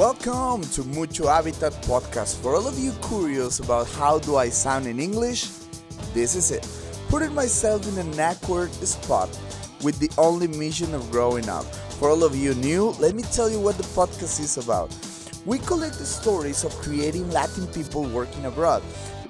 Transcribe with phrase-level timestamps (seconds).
[0.00, 2.40] Welcome to Mucho Habitat podcast.
[2.40, 5.50] For all of you curious about how do I sound in English,
[6.14, 6.66] this is it.
[7.10, 9.28] Putting myself in an awkward spot
[9.84, 11.66] with the only mission of growing up.
[11.98, 14.88] For all of you new, let me tell you what the podcast is about.
[15.44, 18.82] We collect the stories of creating Latin people working abroad.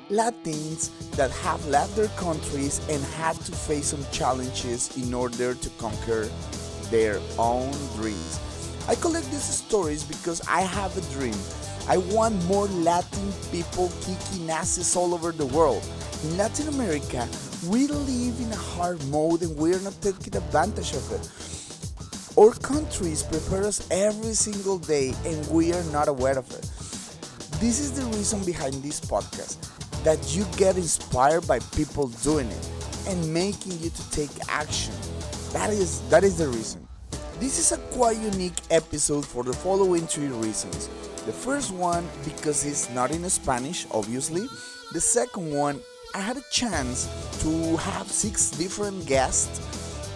[0.09, 5.70] Latins that have left their countries and had to face some challenges in order to
[5.80, 6.30] conquer
[6.92, 8.39] their own dreams.
[8.90, 11.36] I collect these stories because I have a dream.
[11.86, 15.88] I want more Latin people kicking asses all over the world.
[16.24, 17.28] In Latin America,
[17.68, 22.36] we live in a hard mode and we're not taking advantage of it.
[22.36, 26.62] Our countries prepare us every single day and we are not aware of it.
[27.60, 29.69] This is the reason behind this podcast
[30.02, 32.69] that you get inspired by people doing it
[33.06, 34.94] and making you to take action.
[35.52, 36.89] That is that is the reason.
[37.41, 40.88] This is a quite unique episode for the following three reasons.
[41.24, 44.47] The first one because it's not in Spanish, obviously.
[44.92, 45.80] The second one,
[46.14, 47.08] I had a chance
[47.41, 49.58] to have six different guests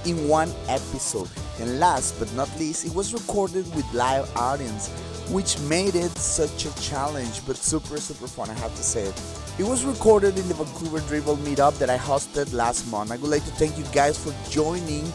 [0.05, 1.31] in one episode.
[1.61, 4.91] And last but not least, it was recorded with live audience,
[5.31, 9.22] which made it such a challenge, but super, super fun, I have to say it.
[9.59, 13.12] It was recorded in the Vancouver Dribbble meetup that I hosted last month.
[13.12, 15.11] I would like to thank you guys for joining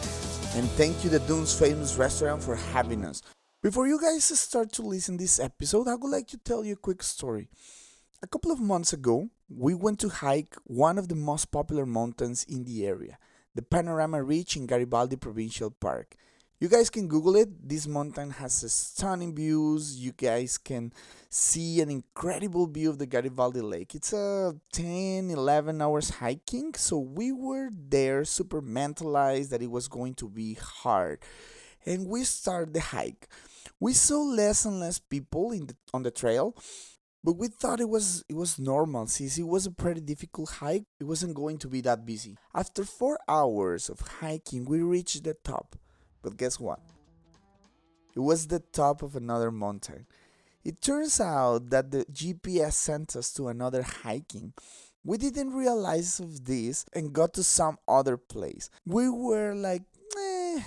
[0.54, 3.22] and thank you the Dunes Famous Restaurant for having us.
[3.62, 6.76] Before you guys start to listen this episode, I would like to tell you a
[6.76, 7.48] quick story.
[8.22, 12.44] A couple of months ago, we went to hike one of the most popular mountains
[12.48, 13.18] in the area,
[13.54, 16.16] the Panorama Ridge in Garibaldi Provincial Park.
[16.60, 17.48] You guys can Google it.
[17.66, 19.96] This mountain has stunning views.
[19.98, 20.92] You guys can
[21.30, 23.94] see an incredible view of the Garibaldi Lake.
[23.94, 29.88] It's a 10 11 hours hiking, so we were there super mentalized that it was
[29.88, 31.20] going to be hard.
[31.86, 33.26] And we started the hike.
[33.80, 36.54] We saw less and less people in the, on the trail,
[37.24, 40.84] but we thought it was it was normal since it was a pretty difficult hike.
[41.00, 42.36] It wasn't going to be that busy.
[42.54, 45.76] After 4 hours of hiking, we reached the top.
[46.22, 46.80] But guess what?
[48.14, 50.06] It was the top of another mountain.
[50.64, 54.52] It turns out that the GPS sent us to another hiking.
[55.04, 58.68] We didn't realize of this and got to some other place.
[58.84, 59.82] We were like,
[60.18, 60.60] eh,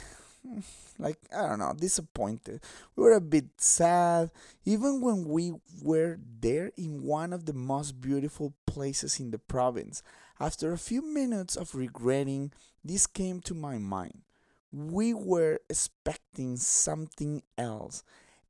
[0.98, 2.62] like I don't know, disappointed.
[2.96, 4.32] We were a bit sad,
[4.66, 5.54] even when we
[5.84, 10.02] were there in one of the most beautiful places in the province.
[10.40, 12.52] After a few minutes of regretting,
[12.84, 14.24] this came to my mind
[14.74, 18.04] we were expecting something else,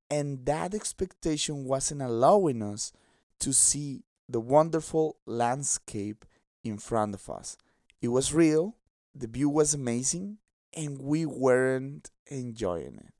[0.09, 2.93] and that expectation wasn't allowing us
[3.39, 6.23] to see the wonderful landscape
[6.63, 7.57] in front of us.
[8.01, 8.77] It was real,
[9.13, 10.37] the view was amazing,
[10.73, 13.13] and we weren't enjoying it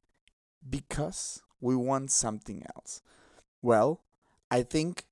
[0.68, 3.02] because we want something else.
[3.62, 4.02] Well,
[4.50, 5.06] I think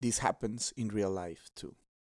[0.00, 1.74] this happens in real life too.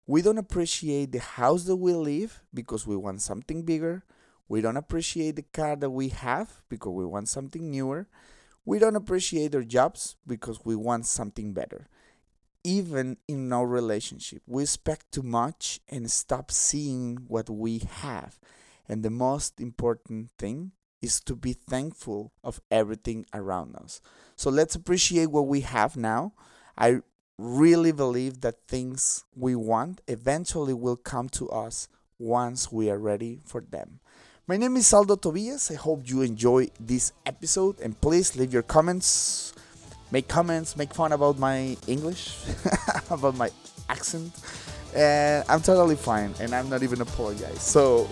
[0.06, 4.04] We don't appreciate the house that we live because we want something bigger.
[4.48, 8.08] We don't appreciate the car that we have because we want something newer.
[8.66, 11.88] We don't appreciate our jobs because we want something better.
[12.64, 18.40] Even in our relationship, we expect too much and stop seeing what we have.
[18.88, 20.72] And the most important thing
[21.02, 24.02] is to be thankful of everything around us.
[24.38, 26.34] So let's appreciate what we have now.
[26.78, 27.02] I
[27.38, 33.42] really believe that things we want eventually will come to us once we are ready
[33.46, 34.00] for them.
[34.46, 35.72] My name is Aldo Tobias.
[35.72, 39.54] I hope you enjoy this episode and please leave your comments.
[40.12, 42.36] Make comments, make fun about my English,
[43.10, 43.50] about my
[43.88, 44.36] accent.
[44.94, 47.62] And I'm totally fine and I'm not even apologize.
[47.62, 48.10] So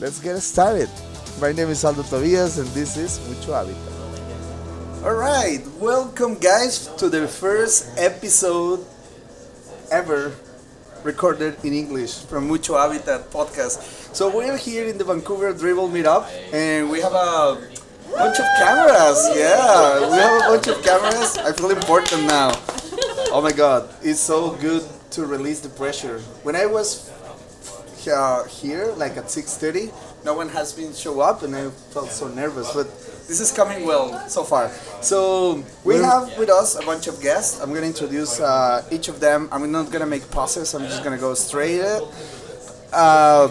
[0.00, 0.90] let's get started.
[1.40, 3.78] My name is Aldo Tobias and this is Mucho Habitat.
[5.04, 8.84] Alright, welcome guys to the first episode
[9.92, 10.34] ever
[11.04, 13.82] recorded in English from Mucho Habitat podcast.
[14.14, 17.58] So we're here in the Vancouver Dribbble Meetup, and we have a
[18.10, 19.18] bunch of cameras.
[19.34, 21.38] Yeah, we have a bunch of cameras.
[21.38, 22.52] I feel important now.
[23.34, 26.20] Oh my God, it's so good to release the pressure.
[26.42, 27.10] When I was
[28.06, 29.92] uh, here, like at 6:30,
[30.24, 32.86] no one has been show up, and I felt so nervous, but
[33.28, 34.70] this is coming well so far.
[35.00, 37.60] So we have with us a bunch of guests.
[37.60, 39.48] I'm gonna introduce uh, each of them.
[39.52, 40.74] I'm not gonna make pauses.
[40.74, 41.80] I'm just gonna go straight.
[42.92, 43.48] Uh,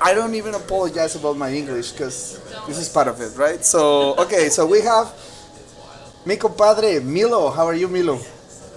[0.00, 3.62] I don't even apologize about my English because this is part of it, right?
[3.64, 5.12] So okay, so we have
[6.24, 7.50] mi compadre Milo.
[7.50, 8.18] How are you, Milo?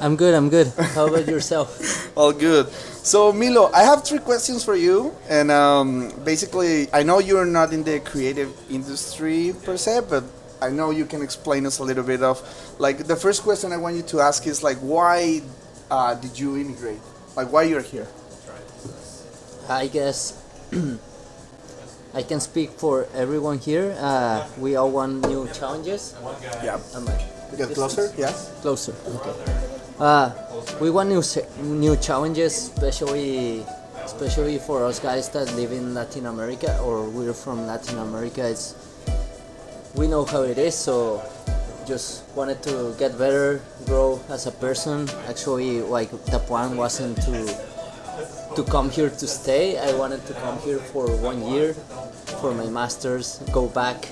[0.02, 0.34] I'm good.
[0.34, 0.68] I'm good.
[0.96, 1.72] How about yourself?
[2.18, 2.70] All good.
[3.04, 7.74] So Milo, I have three questions for you, and um, basically, I know you're not
[7.74, 10.24] in the creative industry per se, but
[10.62, 12.40] I know you can explain us a little bit of
[12.80, 15.42] like the first question I want you to ask is like why
[15.92, 17.02] uh, did you immigrate?
[17.36, 18.08] Like why you're here?
[19.68, 20.40] I guess
[22.14, 23.96] I can speak for everyone here.
[24.00, 26.16] Uh, we all want new challenges.
[26.64, 26.80] Yeah.
[27.58, 28.14] Get closer.
[28.18, 28.32] Yeah.
[28.62, 28.96] Closer.
[29.06, 29.83] Okay.
[30.00, 30.32] Uh,
[30.82, 31.22] we want new
[31.62, 33.64] new challenges, especially
[34.04, 38.42] especially for us guys that live in Latin America or we're from Latin America.
[38.42, 38.74] It's
[39.94, 41.22] we know how it is, so
[41.86, 45.08] just wanted to get better, grow as a person.
[45.30, 47.46] Actually, like the plan wasn't to
[48.56, 49.78] to come here to stay.
[49.78, 51.74] I wanted to come here for one year
[52.42, 54.10] for my masters, go back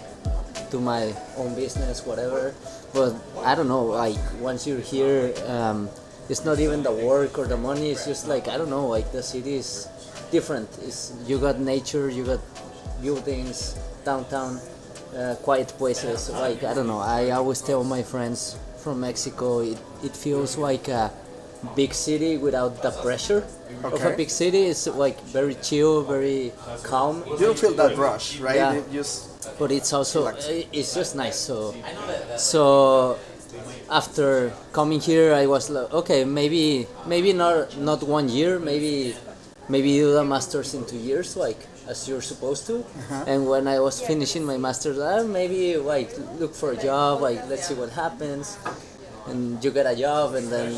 [0.70, 2.54] to my own business, whatever.
[2.94, 5.90] But I don't know, like once you're here, um,
[6.30, 7.92] it's not even the work or the money.
[7.92, 9.88] It's just like I don't know, like the city is
[10.32, 10.70] different.
[10.84, 12.40] It's you got nature, you got
[13.02, 14.60] buildings, downtown,
[15.16, 16.30] uh, quiet places.
[16.30, 17.00] Like I don't know.
[17.00, 21.12] I always tell my friends from Mexico, it, it feels like a
[21.76, 23.46] big city without the pressure
[23.84, 24.64] of a big city.
[24.66, 26.52] It's like very chill, very
[26.84, 27.24] calm.
[27.28, 28.56] You don't feel that rush, right?
[28.56, 28.74] Yeah.
[28.74, 30.48] It just but it's also Relax.
[30.72, 31.74] it's just nice so
[32.38, 33.18] so
[33.90, 39.16] after coming here i was like okay maybe maybe not not one year maybe
[39.68, 41.58] maybe do the masters in two years like
[41.88, 42.86] as you're supposed to
[43.26, 47.40] and when i was finishing my masters uh, maybe like look for a job like
[47.50, 48.58] let's see what happens
[49.28, 50.72] and you get a job and then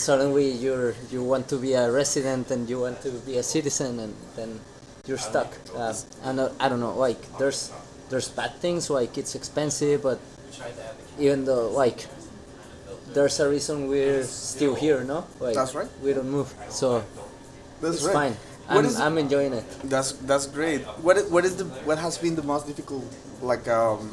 [0.00, 3.98] suddenly you're you want to be a resident and you want to be a citizen
[4.00, 4.58] and then
[5.06, 5.92] you're stuck uh,
[6.24, 7.70] and uh, i don't know like there's
[8.08, 10.18] there's bad things like it's expensive but
[11.18, 12.06] even though like
[13.12, 15.88] there's a reason we're still here no like That's right.
[16.02, 17.04] we don't move so
[17.80, 18.12] that's it's right.
[18.14, 18.36] fine
[18.68, 20.82] I'm, is- I'm enjoying it That's that's great.
[21.02, 23.02] What is, what is the what has been the most difficult
[23.42, 24.06] like um,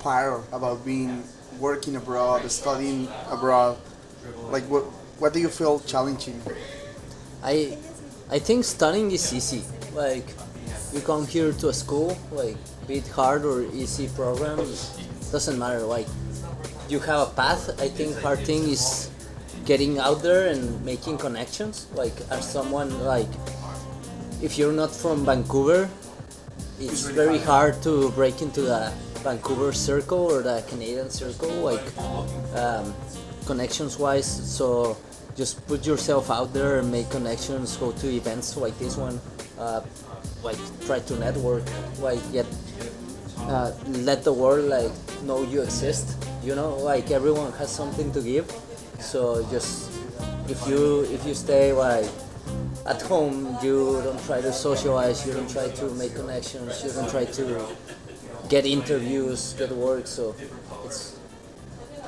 [0.00, 1.22] part about being
[1.60, 3.78] working abroad, studying abroad?
[4.50, 4.82] Like what
[5.20, 6.40] what do you feel challenging?
[7.44, 7.76] I
[8.30, 9.62] I think studying is easy.
[9.94, 10.26] Like
[10.92, 12.56] you come here to a school, like
[12.88, 14.58] be it hard or easy program,
[15.30, 15.80] doesn't matter.
[15.80, 16.08] Like
[16.88, 17.68] you have a path.
[17.78, 19.10] I think hard thing is
[19.66, 21.86] getting out there and making connections.
[21.94, 23.30] Like as someone like
[24.40, 25.88] if you're not from Vancouver,
[26.80, 28.90] it's very hard to break into the
[29.20, 31.84] Vancouver circle or the Canadian circle, like
[32.56, 32.94] um,
[33.44, 34.24] connections wise.
[34.26, 34.96] So
[35.40, 37.74] just put yourself out there and make connections.
[37.78, 39.18] Go to events like this one.
[39.58, 39.80] Uh,
[40.44, 41.64] like try to network.
[41.98, 42.44] Like get
[43.48, 43.72] uh,
[44.04, 44.92] let the world like
[45.24, 46.20] know you exist.
[46.44, 48.52] You know, like everyone has something to give.
[49.00, 49.88] So just
[50.46, 52.10] if you if you stay like
[52.84, 55.26] at home, you don't try to socialize.
[55.26, 56.84] You don't try to make connections.
[56.84, 57.64] You don't try to
[58.52, 60.06] get interviews, get work.
[60.06, 60.36] So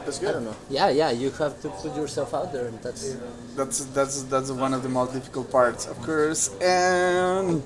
[0.04, 0.56] That's I don't know.
[0.68, 1.10] Yeah, yeah.
[1.10, 3.16] You have to put yourself out there, and that's
[3.56, 6.50] That's that's that's one of the most difficult parts, of course.
[6.60, 7.62] And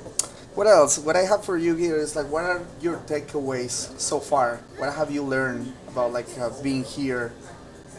[0.54, 0.98] what else?
[0.98, 4.60] What I have for you here is like, what are your takeaways so far?
[4.78, 7.32] What have you learned about like uh, being here?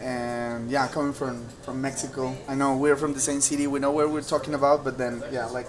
[0.01, 2.37] And yeah, coming from from Mexico.
[2.47, 3.65] I know we're from the same city.
[3.65, 5.67] We know where we're talking about, but then yeah, like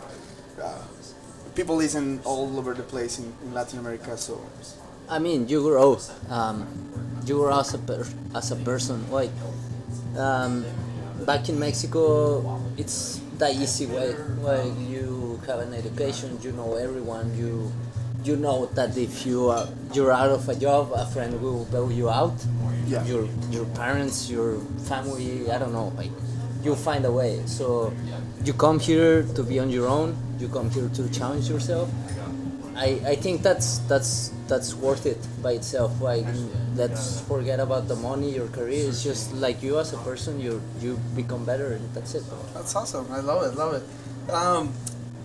[0.62, 0.82] uh,
[1.54, 4.16] people listen all over the place in, in Latin America.
[4.18, 4.40] So
[5.08, 5.98] I mean, you grow.
[6.28, 6.68] Um,
[7.26, 9.04] you as a per- as a person.
[9.10, 9.30] Like
[10.16, 10.64] um,
[11.26, 14.14] back in Mexico, it's the easy way.
[14.42, 17.36] Like you have an education, you know everyone.
[17.36, 17.72] You
[18.24, 21.90] you know that if you are you're out of a job, a friend will bail
[21.90, 22.34] you out.
[22.86, 23.04] Yeah.
[23.04, 25.50] Your your parents, your family.
[25.50, 25.92] I don't know.
[25.96, 26.10] Like
[26.62, 27.40] you find a way.
[27.46, 27.92] So
[28.44, 30.16] you come here to be on your own.
[30.38, 31.90] You come here to challenge yourself.
[32.78, 36.00] I, I think that's that's that's worth it by itself.
[36.00, 36.26] Like
[36.76, 38.88] let's forget about the money, your career.
[38.88, 42.22] It's just like you as a person, you you become better, and that's it.
[42.54, 43.10] That's awesome.
[43.10, 43.58] I love it.
[43.58, 43.84] Love it.
[44.30, 44.68] Um,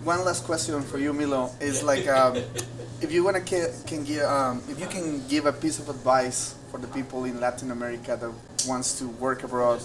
[0.02, 2.42] one last question for you, Milo, is like um,
[3.00, 6.56] if you wanna ca- can give um, if you can give a piece of advice
[6.72, 8.32] for the people in Latin America that
[8.66, 9.78] wants to work abroad,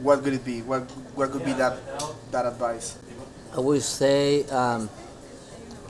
[0.00, 0.62] what would it be?
[0.62, 1.76] What what could be that
[2.32, 2.96] that advice?
[3.52, 4.88] I would say um,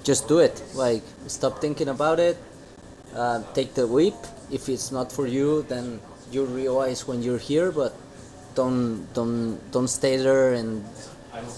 [0.06, 0.62] just do it.
[0.74, 2.38] Like stop thinking about it.
[3.12, 4.14] Uh, take the leap.
[4.50, 7.72] If it's not for you, then you realize when you're here.
[7.72, 7.92] But
[8.54, 10.86] don't don't don't stay there and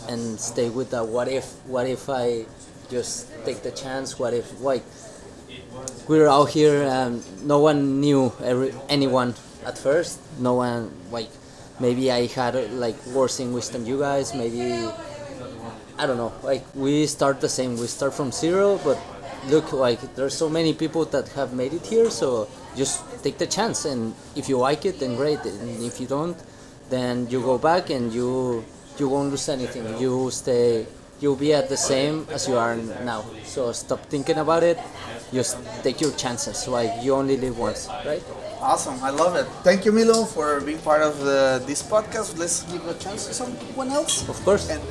[0.08, 1.06] and stay with that.
[1.06, 2.46] what if what if I
[2.90, 4.18] just take the chance.
[4.18, 4.82] What if like
[6.08, 10.18] we're out here and no one knew every, anyone at first.
[10.40, 11.28] No one like
[11.78, 14.34] maybe I had like worse English than you guys.
[14.34, 14.88] Maybe
[15.98, 16.32] I don't know.
[16.42, 17.76] Like we start the same.
[17.78, 18.98] We start from zero, but
[19.46, 23.46] look like there's so many people that have made it here so just take the
[23.46, 26.36] chance and if you like it then great and if you don't
[26.90, 28.64] then you go back and you
[28.98, 30.84] you won't lose anything you stay
[31.20, 34.78] you'll be at the same as you are now so stop thinking about it
[35.32, 38.22] just take your chances like you only live once right
[38.60, 39.46] Awesome, I love it.
[39.62, 42.36] Thank you, Milo, for being part of the, this podcast.
[42.36, 44.28] Let's give a chance to someone else.
[44.28, 44.82] of course And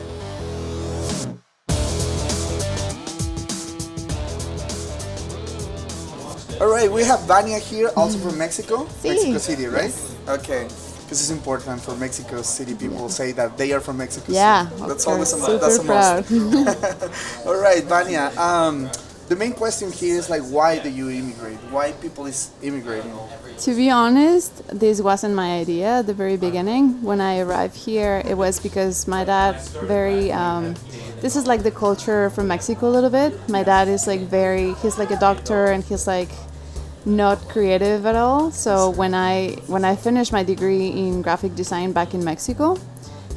[6.60, 9.10] All right, we have Vania here, also from Mexico, Sí.
[9.10, 9.94] Mexico City, right?
[10.28, 14.68] Okay, because it's important for Mexico City people say that they are from Mexico Yeah,
[14.70, 14.82] City.
[14.82, 16.30] of That's always a, super that's proud.
[16.32, 17.46] must.
[17.48, 18.32] All right, Vania.
[18.38, 18.90] Um,
[19.30, 21.58] the main question here is like, why do you immigrate?
[21.70, 23.14] Why people is immigrating?
[23.60, 27.02] to be honest, this wasn't my idea at the very beginning.
[27.04, 30.32] When I arrived here, it was because my dad very.
[30.32, 30.76] Um,
[31.22, 33.34] this is like the culture from Mexico a little bit.
[33.50, 34.74] My dad is like very.
[34.76, 36.30] He's like a doctor, and he's like
[37.06, 38.52] not creative at all.
[38.52, 42.78] So when I when I finished my degree in graphic design back in Mexico,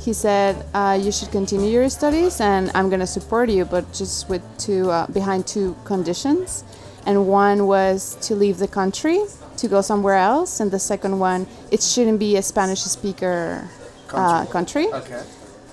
[0.00, 4.28] he said uh, you should continue your studies and I'm gonna support you, but just
[4.28, 6.64] with two uh, behind two conditions.
[7.06, 9.20] And one was to leave the country
[9.56, 13.68] to go somewhere else, and the second one it shouldn't be a Spanish speaker
[14.12, 15.22] uh, country Okay.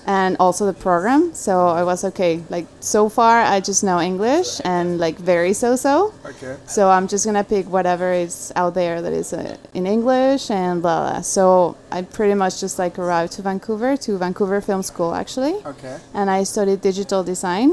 [0.07, 1.33] And also the program.
[1.33, 2.41] So I was okay.
[2.49, 6.13] Like so far, I just know English and like very so-so.
[6.25, 6.55] Okay.
[6.65, 10.81] So I'm just gonna pick whatever is out there that is uh, in English and
[10.81, 11.21] blah blah.
[11.21, 15.97] So I pretty much just like arrived to Vancouver to Vancouver Film School actually, Okay.
[16.13, 17.69] and I studied digital design,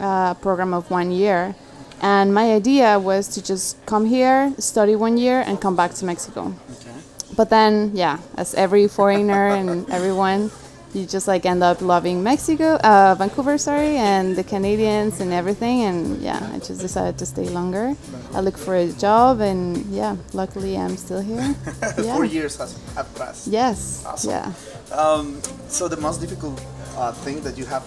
[0.00, 1.54] uh, program of one year.
[2.02, 6.04] And my idea was to just come here, study one year, and come back to
[6.04, 6.52] Mexico.
[6.74, 6.92] Okay.
[7.34, 10.50] But then, yeah, as every foreigner and everyone,
[10.94, 15.82] you just like end up loving Mexico, uh, Vancouver, sorry, and the Canadians and everything.
[15.82, 17.94] And yeah, I just decided to stay longer.
[18.32, 21.54] I looked for a job, and yeah, luckily I'm still here.
[21.98, 22.14] Yeah.
[22.14, 23.46] Four years has have passed.
[23.48, 24.04] Yes.
[24.06, 24.30] Awesome.
[24.30, 24.52] Yeah.
[24.96, 26.60] Um, so the most difficult
[26.96, 27.84] uh, thing that you have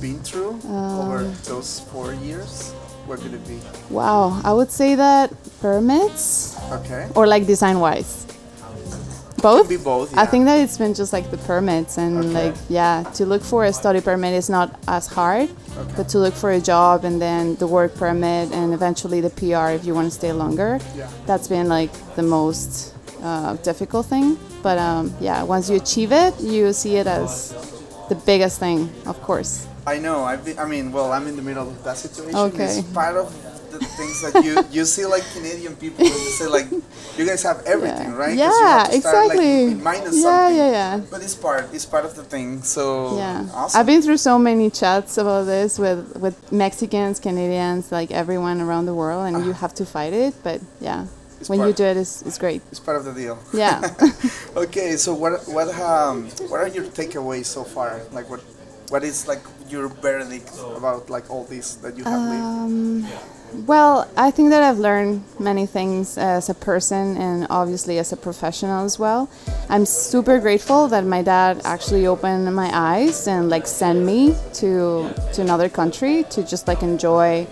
[0.00, 1.34] been through over Um.
[1.44, 2.72] those four years,
[3.06, 3.58] what could it be?
[3.90, 4.40] Wow.
[4.44, 5.30] I would say that
[5.60, 7.06] permits Okay.
[7.14, 8.26] or like design wise.
[9.42, 9.84] Both.
[9.84, 10.16] Both.
[10.16, 12.28] I think that it's been just like the permits and Okay.
[12.50, 15.92] like yeah, to look for a study permit is not as hard, Okay.
[15.96, 19.70] but to look for a job and then the work permit and eventually the PR
[19.78, 21.08] if you want to stay longer, Yeah.
[21.26, 24.38] that's been like the most uh, difficult thing.
[24.62, 27.52] But um, yeah, once you achieve it, you see it as
[28.08, 29.66] the biggest thing, of course.
[29.86, 30.22] I know.
[30.22, 32.36] I've been, I mean, well, I'm in the middle of that situation.
[32.36, 32.64] Okay.
[32.78, 33.34] It's part of
[33.72, 36.04] the things that you you see like Canadian people.
[36.04, 36.68] and You say like,
[37.18, 38.22] you guys have everything, Yeah.
[38.24, 38.36] right?
[38.36, 38.50] Yeah,
[38.84, 39.74] start, exactly.
[39.74, 40.56] minus Yeah, something.
[40.56, 41.00] yeah, yeah.
[41.10, 41.64] But it's part.
[41.72, 42.62] It's part of the thing.
[42.62, 43.78] So Yeah, awesome.
[43.78, 48.86] I've been through so many chats about this with with Mexicans, Canadians, like everyone around
[48.86, 50.34] the world, and you have to fight it.
[50.42, 51.06] But yeah,
[51.40, 52.60] It's when you do it, it's, it's great.
[52.70, 53.36] it's part of the deal.
[53.52, 53.80] Yeah.
[54.64, 58.00] Okay, so what what um what are your takeaways so far?
[58.12, 58.40] Like what
[58.92, 59.40] what is like
[59.72, 63.08] your verdict about like all this that you have lived?
[63.66, 68.16] Well, I think that I've learned many things as a person and obviously as a
[68.16, 69.28] professional as well.
[69.68, 75.12] I'm super grateful that my dad actually opened my eyes and like sent me to
[75.34, 77.46] to another country to just like enjoy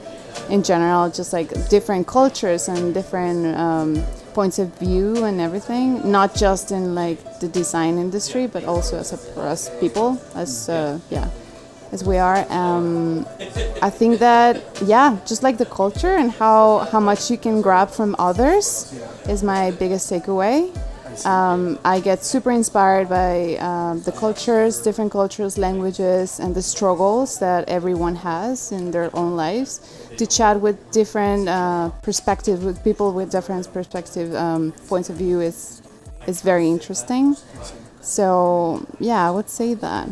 [0.48, 4.02] in general just like different cultures and different um,
[4.32, 9.12] points of view and everything not just in like the design industry but also as
[9.12, 11.28] a as people as uh, yeah
[11.92, 13.26] as we are um,
[13.82, 17.90] i think that yeah just like the culture and how how much you can grab
[17.90, 18.92] from others
[19.28, 20.70] is my biggest takeaway
[21.24, 27.38] um, I get super inspired by um, the cultures, different cultures, languages, and the struggles
[27.40, 29.80] that everyone has in their own lives.
[30.16, 35.40] To chat with different uh, perspectives, with people with different perspective um, points of view
[35.40, 35.82] is
[36.26, 37.36] is very interesting.
[38.00, 40.08] So yeah, I would say that,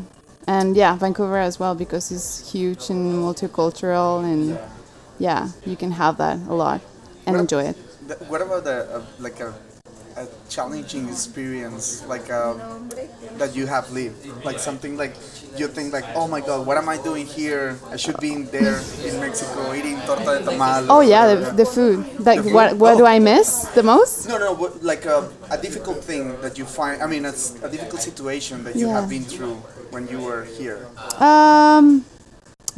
[0.48, 4.58] and yeah, Vancouver as well because it's huge and multicultural, and
[5.18, 6.80] yeah, you can have that a lot
[7.26, 7.76] and What- enjoy it.
[8.28, 9.52] What about a, a uh, like a,
[10.18, 12.54] a challenging experience like uh,
[13.38, 14.18] that you have lived?
[14.44, 15.14] Like something like
[15.56, 17.78] you think like, oh my god, what am I doing here?
[17.90, 20.86] I should be in there in Mexico eating torta de tamal.
[20.90, 22.04] Oh yeah, the, the food.
[22.20, 22.54] Like The food?
[22.54, 23.14] what what do Oh.
[23.14, 24.28] I miss the most?
[24.28, 27.02] No, no, what, like a, a difficult thing that you find.
[27.02, 29.00] I mean, it's a difficult situation that you Yeah.
[29.00, 29.56] have been through
[29.94, 30.86] when you were here.
[31.22, 32.04] Um,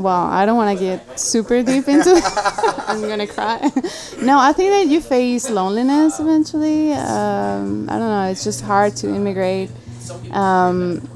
[0.00, 2.25] well, I don't want to get super deep into it.
[2.88, 3.59] I'm gonna cry.
[4.23, 6.92] no, I think that you face loneliness eventually.
[6.92, 8.28] Um, I don't know.
[8.30, 9.71] It's just hard to immigrate.
[10.33, 11.09] Um,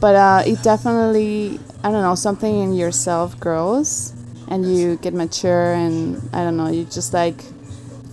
[0.00, 4.12] but uh, it definitely, I don't know, something in yourself grows.
[4.48, 7.40] and you get mature and I don't know, you just like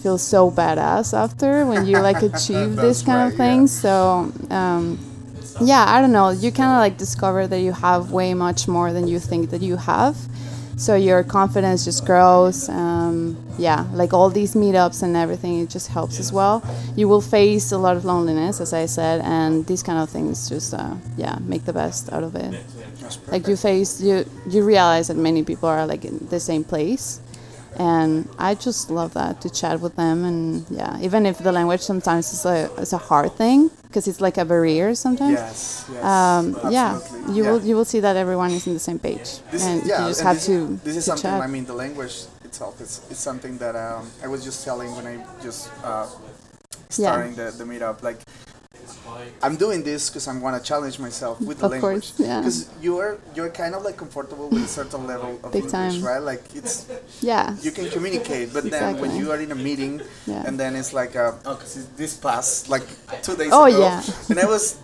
[0.01, 3.65] feel so badass after when you like achieve this kind right, of yeah.
[3.65, 4.97] So um,
[5.59, 6.29] yeah, I don't know.
[6.29, 9.61] You kind of like discover that you have way much more than you think that
[9.61, 10.15] you have.
[10.77, 12.67] So your confidence just grows.
[12.67, 16.63] Um, yeah, like all these meetups and everything, it just helps as well.
[16.95, 20.49] You will face a lot of loneliness, as I said, and these kind of things
[20.49, 22.59] just uh, yeah make the best out of it.
[23.27, 27.19] Like you face you you realize that many people are like in the same place,
[27.77, 31.81] and I just love that to chat with them and yeah, even if the language
[31.81, 35.33] sometimes is a is a hard thing because it's like a barrier sometimes.
[35.39, 36.03] Yes, yes.
[36.03, 36.99] Um, yeah,
[37.29, 37.51] you Yeah.
[37.51, 40.01] will you will see that everyone is in the same page, This and is, yeah,
[40.01, 40.79] you just have this, to.
[40.83, 41.31] This is to something.
[41.31, 41.41] chat.
[41.41, 45.05] I mean, the language itself is, is something that um, I was just telling when
[45.07, 46.07] I just uh,
[46.89, 48.03] starting the, the meetup.
[48.03, 48.19] Like,
[49.43, 52.13] I'm doing this because I'm want to challenge myself with the Of language.
[52.15, 52.39] course, yeah.
[52.39, 56.01] Because you're you're kind of like comfortable with a certain level of Big English, time.
[56.09, 56.19] right?
[56.31, 56.85] Like it's
[57.21, 60.45] yeah, you can communicate, but then when you are in a meeting Yeah.
[60.47, 62.85] and then it's like, uh, oh, 'cause this passed like
[63.21, 64.01] two days Oh, ago, yeah.
[64.29, 64.75] and I was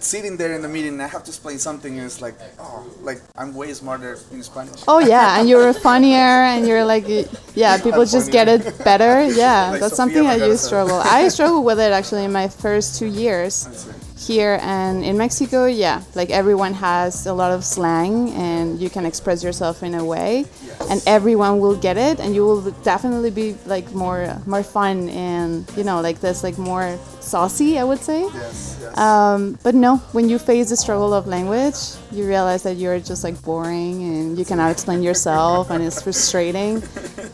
[0.00, 2.86] sitting there in the meeting and I have to explain something, and it's like, oh,
[3.02, 4.82] like I'm way smarter in Spanish.
[4.88, 6.16] Oh yeah, and you're funnier,
[6.52, 7.06] and you're like,
[7.54, 9.24] yeah, people just get it better.
[9.36, 10.58] Yeah, Like that's Sofia something that you Vergara.
[10.58, 10.96] struggle.
[11.04, 13.86] I struggle with it actually in my first two years
[14.16, 15.66] here and in Mexico.
[15.66, 20.04] Yeah, like everyone has a lot of slang, and you can express yourself in a
[20.04, 20.46] way,
[20.90, 25.70] and everyone will get it, and you will definitely be like more more fun and
[25.76, 28.22] you know like this like more saucy, I would say.
[28.22, 28.98] Yes, yes.
[28.98, 31.74] Um, but no, when you face the struggle of language,
[32.12, 36.82] you realize that you're just like boring and you cannot explain yourself and it's frustrating.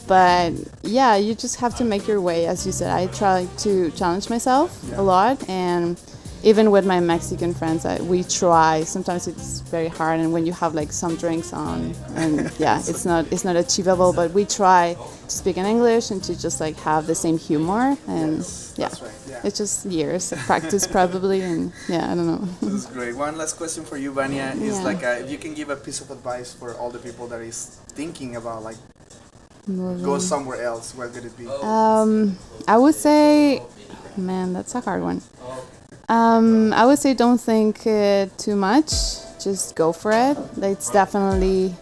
[0.06, 2.46] But yeah, you just have to make your way.
[2.46, 6.00] As you said, I try to challenge myself a lot and
[6.44, 8.82] even with my Mexican friends, I, we try.
[8.84, 13.04] Sometimes it's very hard, and when you have like some drinks on, and yeah, it's
[13.04, 14.12] not it's not achievable.
[14.12, 17.96] But we try to speak in English and to just like have the same humor,
[18.08, 18.38] and
[18.76, 19.40] yeah, that's right, yeah.
[19.44, 22.48] it's just years of practice probably, and yeah, I don't know.
[22.62, 23.14] That's great.
[23.14, 24.84] One last question for you, Vania, is Yeah.
[24.84, 27.40] like uh, if you can give a piece of advice for all the people that
[27.40, 28.76] is thinking about like
[30.02, 31.46] go somewhere else, where could it be?
[31.46, 33.62] Um, I would say,
[34.16, 35.22] man, that's a hard one.
[36.08, 38.90] Um, I would say don't think uh, too much.
[39.42, 40.36] Just go for it.
[40.58, 41.74] It's definitely,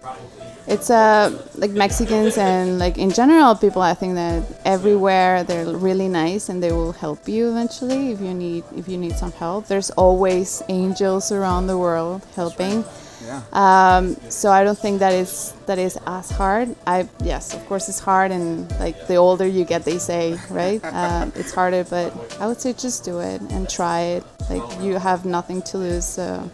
[0.66, 3.82] it's uh, like Mexicans and like in general people.
[3.82, 8.32] I think that everywhere they're really nice and they will help you eventually if you
[8.32, 9.66] need if you need some help.
[9.66, 12.84] There's always angels around the world helping.
[13.24, 13.42] Yeah.
[13.52, 16.74] Um, so I don't think that is that is as hard.
[16.86, 20.82] I yes, of course it's hard, and like the older you get, they say right,
[20.92, 21.84] um, it's harder.
[21.84, 24.24] But I would say just do it and try it.
[24.48, 26.06] Like you have nothing to lose.
[26.06, 26.50] So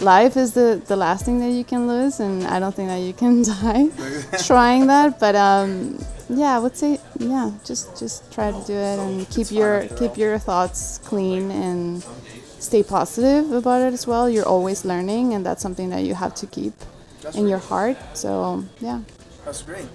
[0.00, 3.00] life is the the last thing that you can lose, and I don't think that
[3.00, 3.88] you can die
[4.44, 5.20] trying that.
[5.20, 9.50] But um, yeah, I would say yeah, just just try to do it and keep
[9.50, 12.04] your keep your thoughts clean and
[12.60, 14.30] stay positive about it as well.
[14.30, 16.74] You're always learning, and that's something that you have to keep
[17.22, 17.96] That's in your heart.
[18.14, 19.00] So yeah,
[19.44, 19.88] That's great.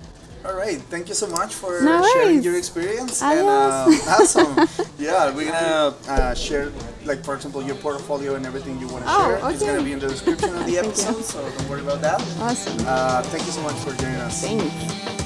[0.46, 3.24] All right, thank you so much for No sharing your experience.
[3.24, 3.42] Adios.
[3.42, 4.54] And uh, awesome.
[5.00, 6.70] yeah, we're gonna uh, share,
[7.04, 9.50] like for example, your portfolio and everything you want to Oh, share.
[9.50, 10.86] It's gonna be in the description of the you.
[10.86, 12.22] episode, so don't worry about that.
[12.46, 12.78] awesome.
[12.86, 14.46] Uh, thank you so much for joining us.
[14.46, 15.25] Thanks.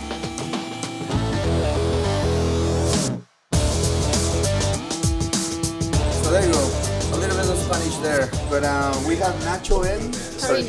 [8.20, 10.64] Spanish there, but uh, we have Nacho and sorry,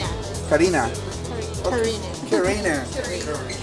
[0.49, 0.91] Karina.
[1.63, 2.11] Karina.
[2.31, 2.85] Karina.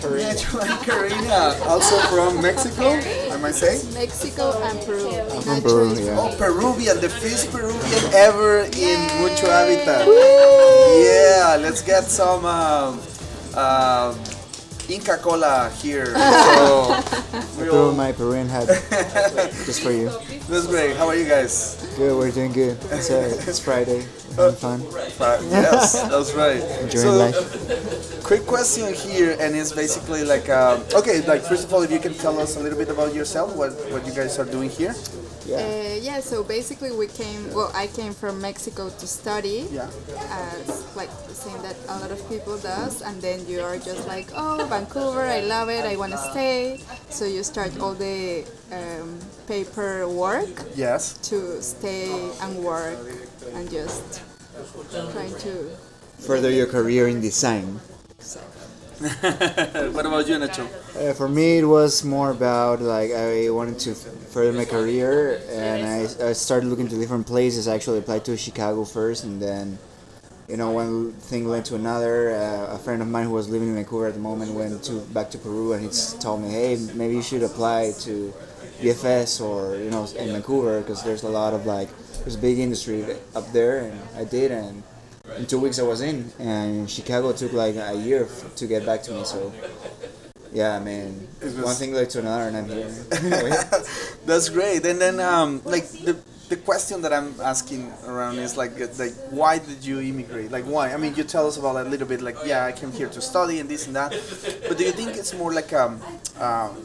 [0.01, 2.89] Nacho and Karina, also from Mexico,
[3.31, 3.81] I might say.
[3.93, 5.41] Mexico and Peru.
[5.41, 6.17] From Peru, yeah.
[6.19, 10.07] Oh, Peruvian, the first Peruvian ever in Mucho Habitat.
[10.07, 13.01] Yeah, let's get some um,
[13.55, 14.13] uh,
[14.89, 16.13] Inca Cola here.
[17.57, 18.67] So, my Peruvian hat
[19.65, 20.09] just for you.
[20.47, 20.95] that's great.
[20.95, 21.75] How are you guys?
[21.97, 22.77] Good, we're doing good.
[22.91, 24.05] It's, uh, it's Friday.
[24.37, 24.81] We're having fun.
[25.19, 26.61] Uh, yes, that's right.
[26.79, 28.23] Enjoying so, life.
[28.23, 31.99] quick question here, and it's basically like, um, okay, like first of all, if you
[31.99, 34.95] can tell us a little bit about yourself, what what you guys are doing here.
[35.47, 35.57] Yeah.
[35.63, 39.87] Uh, yeah, so basically we came, well, I came from Mexico to study, Yeah.
[40.29, 44.05] as like the same that a lot of people does, and then you are just
[44.07, 46.83] like, oh, Vancouver, I love it, I want to stay.
[47.09, 48.43] So you start all the
[48.75, 51.13] um, paperwork Yes.
[51.31, 52.99] to stay and work
[53.55, 54.21] and just
[55.13, 55.71] trying to
[56.19, 57.79] Further your career in design.
[58.99, 60.67] What about you, Nacho?
[60.95, 65.85] Uh, for me, it was more about like I wanted to further my career, and
[65.85, 67.67] I, I started looking to different places.
[67.67, 69.77] I actually applied to Chicago first, and then
[70.47, 72.31] you know, one thing led to another.
[72.35, 74.99] Uh, a friend of mine who was living in Vancouver at the moment went to
[75.13, 78.33] back to Peru, and he told me, hey, maybe you should apply to
[78.81, 81.89] VFS or you know in Vancouver because there's a lot of like
[82.21, 83.05] there's a big industry
[83.35, 84.83] up there, and I did, and
[85.37, 88.85] in two weeks I was in, and Chicago took like a year f- to get
[88.85, 89.23] back to me.
[89.25, 89.51] So
[90.53, 92.89] yeah, man, It was- one thing led to another, and I'm here.
[94.25, 94.85] That's great.
[94.85, 96.17] And then, um, like the
[96.49, 100.49] the question that I'm asking around is like, uh, like why did you immigrate?
[100.49, 100.93] Like why?
[100.93, 102.21] I mean, you tell us about a little bit.
[102.21, 104.11] Like, yeah, I came here to study and this and that.
[104.67, 105.99] But do you think it's more like um,
[106.39, 106.77] um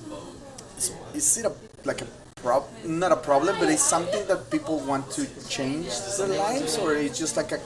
[0.77, 1.53] is, is it a
[1.85, 2.07] like a
[2.43, 6.95] prob not a problem, but it's something that people want to change their lives, or
[6.95, 7.61] it's just like a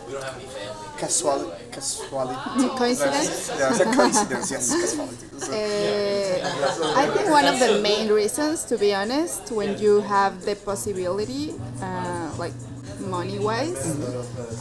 [0.99, 2.69] casual casuality?
[2.77, 3.51] Coincidence?
[3.59, 4.51] Yeah, it's a coincidence.
[4.51, 5.27] Yes, casuality.
[5.39, 5.53] So-
[6.47, 10.55] Uh, I think one of the main reasons, to be honest, when you have the
[10.57, 12.55] possibility, uh, like
[13.01, 13.85] money wise,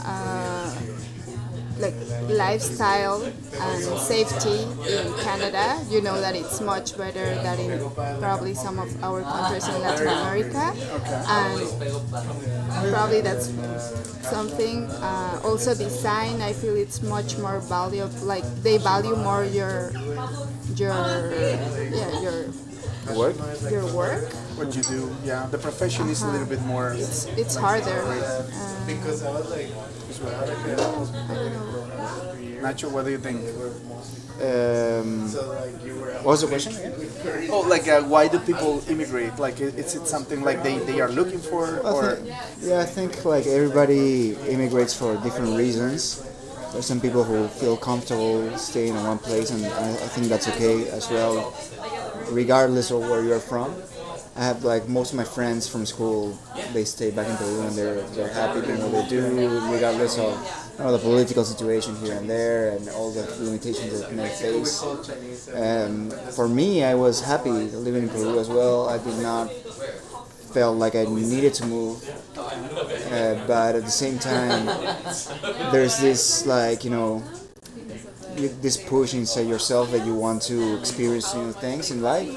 [0.04, 0.70] uh,
[1.80, 1.94] like
[2.30, 8.80] lifestyle and safety in Canada, you know that it's much better than in probably some
[8.80, 10.74] of our countries in Latin America.
[11.28, 13.52] And probably that's
[14.22, 14.86] something.
[15.02, 18.14] Uh, also, design, I feel it's much more valuable.
[18.26, 19.92] Like they value more your
[20.76, 20.94] your
[21.92, 22.46] yeah your
[23.14, 23.36] Work?
[23.70, 24.34] your work.
[24.58, 26.94] what you do, yeah, the profession is a little bit more.
[26.94, 28.02] It's it's harder.
[28.02, 28.44] Uh,
[32.62, 33.46] Nacho, what do you think?
[34.42, 35.30] Um,
[36.24, 37.50] what was the question again?
[37.52, 39.38] Oh, like uh, why do people immigrate?
[39.38, 42.18] Like, is it something like they, they are looking for, or
[42.60, 46.24] Yeah, I think like everybody immigrates for different reasons.
[46.74, 50.50] There's some people who feel comfortable staying in one place, and I, I think that's
[50.50, 51.54] okay as well,
[52.30, 53.74] regardless of where you're from.
[54.38, 56.38] I have like most of my friends from school,
[56.74, 60.34] they stay back in Peru and they're, they're happy doing what they do, regardless of
[60.78, 64.84] you know, the political situation here and there and all the limitations that may face.
[65.54, 68.90] Um, for me, I was happy living in Peru as well.
[68.90, 69.50] I did not
[70.56, 72.04] felt like I needed to move,
[72.38, 74.66] uh, but at the same time,
[75.72, 77.24] there's this like you know
[78.36, 82.30] this push inside yourself that you want to experience new things in life.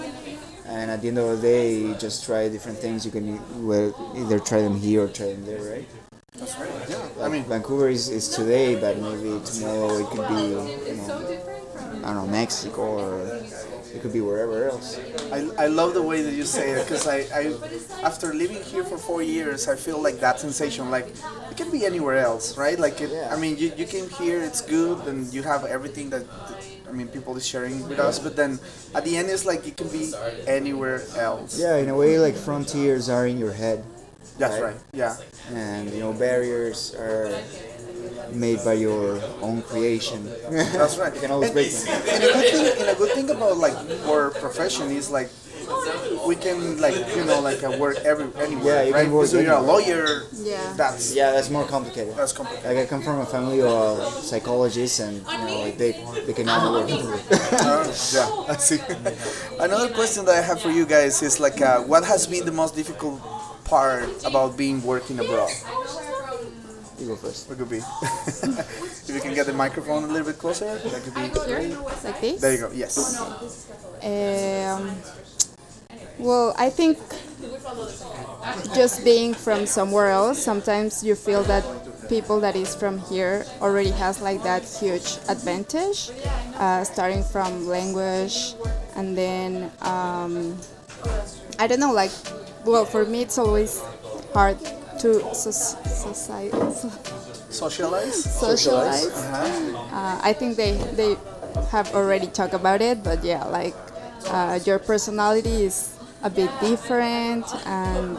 [0.66, 3.04] And at the end of the day, just try different things.
[3.04, 5.88] You can well, either try them here or try them there, right?
[6.37, 10.42] yeah, I mean, Vancouver is, is today, but maybe tomorrow it could be,
[10.90, 13.42] you know, I don't know, Mexico or
[13.94, 14.98] it could be wherever else.
[15.33, 17.55] I, I love the way that you say it because I, I
[18.03, 20.90] after living here for four years, I feel like that sensation.
[20.90, 21.09] Like
[21.51, 22.79] it can be anywhere else, right?
[22.79, 26.27] Like it, I mean, you, you came here, it's good, and you have everything that,
[26.48, 28.18] that I mean, people is sharing with us.
[28.18, 28.59] But then
[28.94, 30.12] at the end, it's like it can be
[30.46, 31.59] anywhere else.
[31.59, 33.85] Yeah, in a way, like frontiers are in your head.
[34.38, 34.74] that's right.
[34.74, 34.81] right.
[34.92, 35.16] Yeah,
[35.53, 37.33] and you know barriers are
[38.33, 40.24] made by your own creation.
[40.50, 41.14] that's right.
[41.14, 42.02] you can always And, break them.
[42.09, 43.76] and a good thing, and a good thing about like
[44.07, 45.31] our profession is like
[46.26, 49.04] we can like you know like uh, work every anywhere, Yeah, you right?
[49.04, 50.24] can work so you're a lawyer.
[50.33, 50.72] Yeah.
[50.76, 52.16] That's Yeah, that's more complicated.
[52.16, 52.68] that's complicated.
[52.76, 55.92] Like I come from a family of psychologists, and you know, like they
[56.26, 57.20] they can only work.
[57.52, 57.85] Uh,
[58.16, 58.81] yeah, I see.
[59.61, 62.52] Another question that I have for you guys is like, uh, what has been the
[62.52, 63.20] most difficult
[63.64, 65.50] part about being working abroad?
[67.00, 67.48] You go first.
[67.48, 67.78] What could be?
[68.02, 71.76] if you can get the microphone a little bit closer, that could be great.
[72.04, 72.40] Like this?
[72.40, 72.70] There you go.
[72.72, 73.20] Yes.
[74.02, 74.96] Um,
[76.18, 76.98] well, I think
[78.74, 81.64] just being from somewhere else, sometimes you feel that
[82.08, 86.11] people that is from here already has like that huge advantage,
[86.56, 88.54] uh, starting from language,
[88.96, 90.58] and then um,
[91.58, 92.12] I don't know, like,
[92.64, 93.82] well, for me it's always
[94.34, 94.58] hard
[95.00, 96.56] to so, society,
[97.50, 98.24] Socialize.
[98.24, 99.06] socialize.
[99.06, 99.96] Uh-huh.
[99.96, 101.16] Uh, I think they they
[101.70, 103.74] have already talked about it, but yeah, like
[104.28, 108.18] uh, your personality is a bit different, and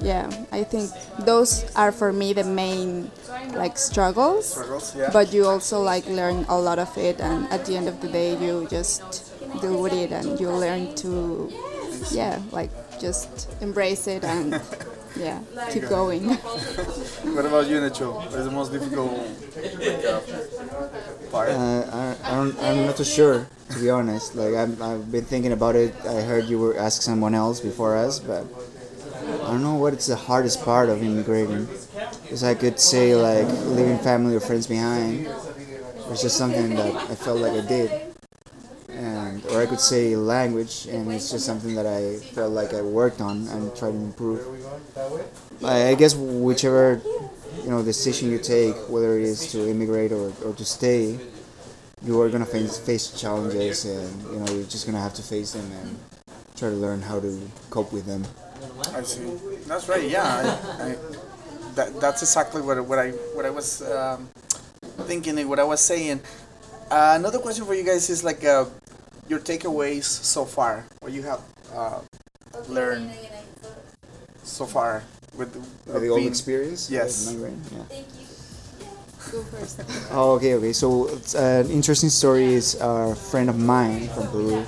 [0.00, 3.10] yeah, I think those are for me the main
[3.54, 4.52] like struggles.
[4.52, 5.10] Struggles, yeah.
[5.12, 8.08] But you also like learn a lot of it, and at the end of the
[8.08, 11.52] day, you just deal with it, and you learn to
[12.10, 14.60] yeah, like just embrace it and
[15.16, 16.28] yeah, keep going.
[17.34, 18.14] What about you, Nacho?
[18.14, 19.10] What is the most difficult
[21.30, 21.50] part?
[21.50, 24.34] Uh, I, I don't, I'm not too sure, to be honest.
[24.34, 25.94] Like I'm, I've been thinking about it.
[26.06, 28.46] I heard you were ask someone else before us, but
[29.42, 31.66] I don't know what is the hardest part of immigrating.
[32.22, 33.46] Because I could say like
[33.76, 35.26] leaving family or friends behind,
[36.10, 38.03] it's just something that I felt like I did.
[39.50, 43.20] Or I could say language, and it's just something that I felt like I worked
[43.20, 44.40] on and tried to improve.
[45.64, 47.00] I, guess whichever
[47.62, 51.18] you know decision you take, whether it is to immigrate or, or to stay,
[52.02, 55.52] you are gonna face face challenges, and you know you're just gonna have to face
[55.52, 55.98] them and
[56.56, 58.24] try to learn how to cope with them.
[58.94, 59.24] I see.
[59.66, 60.08] That's right.
[60.08, 60.96] Yeah, I, I,
[61.74, 64.28] that, that's exactly what, what I what I was um,
[65.06, 66.20] thinking and what I was saying.
[66.90, 68.66] Uh, another question for you guys is like uh,
[69.28, 70.84] your takeaways so far.
[71.00, 71.40] What you have
[71.74, 72.00] uh,
[72.68, 73.10] learned
[74.42, 75.02] so far
[75.36, 75.54] with,
[75.86, 76.88] With the old being- experience.
[76.88, 77.26] of Yes.
[77.32, 78.02] migrating, yeah.
[79.32, 79.80] Go first.
[80.12, 80.72] Oh, okay, okay.
[80.72, 84.64] So it's, uh, an interesting story is a friend of mine from Peru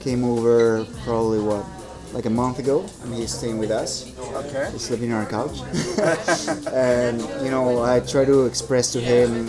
[0.00, 1.66] came over probably what,
[2.12, 4.06] like a month ago, and he's staying with us.
[4.18, 4.68] Okay.
[4.72, 5.58] He's sleeping on our couch,
[6.72, 9.48] and you know I try to express to him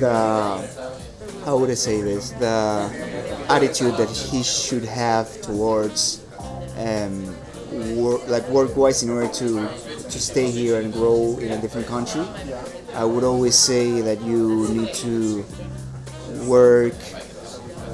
[0.00, 0.66] the
[1.44, 6.24] how would I say this the attitude that he should have towards
[6.76, 7.26] um,
[7.96, 9.68] work like work wise in order to
[10.12, 12.24] to stay here and grow in a different country.
[12.94, 15.44] I would always say that you need to
[16.46, 16.94] work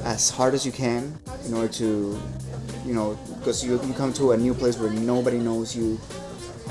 [0.03, 2.19] as hard as you can in order to,
[2.85, 5.99] you know, because you, you come to a new place where nobody knows you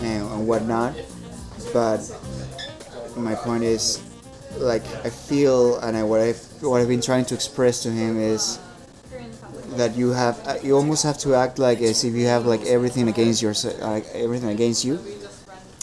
[0.00, 0.94] and, and whatnot.
[1.72, 2.00] But
[3.16, 4.02] my point is,
[4.58, 8.18] like, I feel, and I, what I've what I've been trying to express to him
[8.18, 8.58] is
[9.76, 12.62] that you have uh, you almost have to act like as if you have like
[12.66, 14.98] everything against your like everything against you.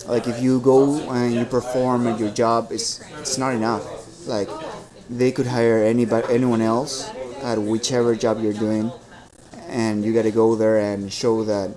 [0.06, 4.28] Like if you go and you perform at your job it's it's not enough.
[4.28, 4.50] Like
[5.10, 7.10] they could hire anybody anyone else
[7.42, 8.92] at whichever job you're doing
[9.68, 11.76] and you got to go there and show that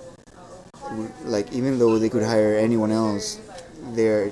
[1.23, 3.39] like even though they could hire anyone else
[3.93, 4.31] there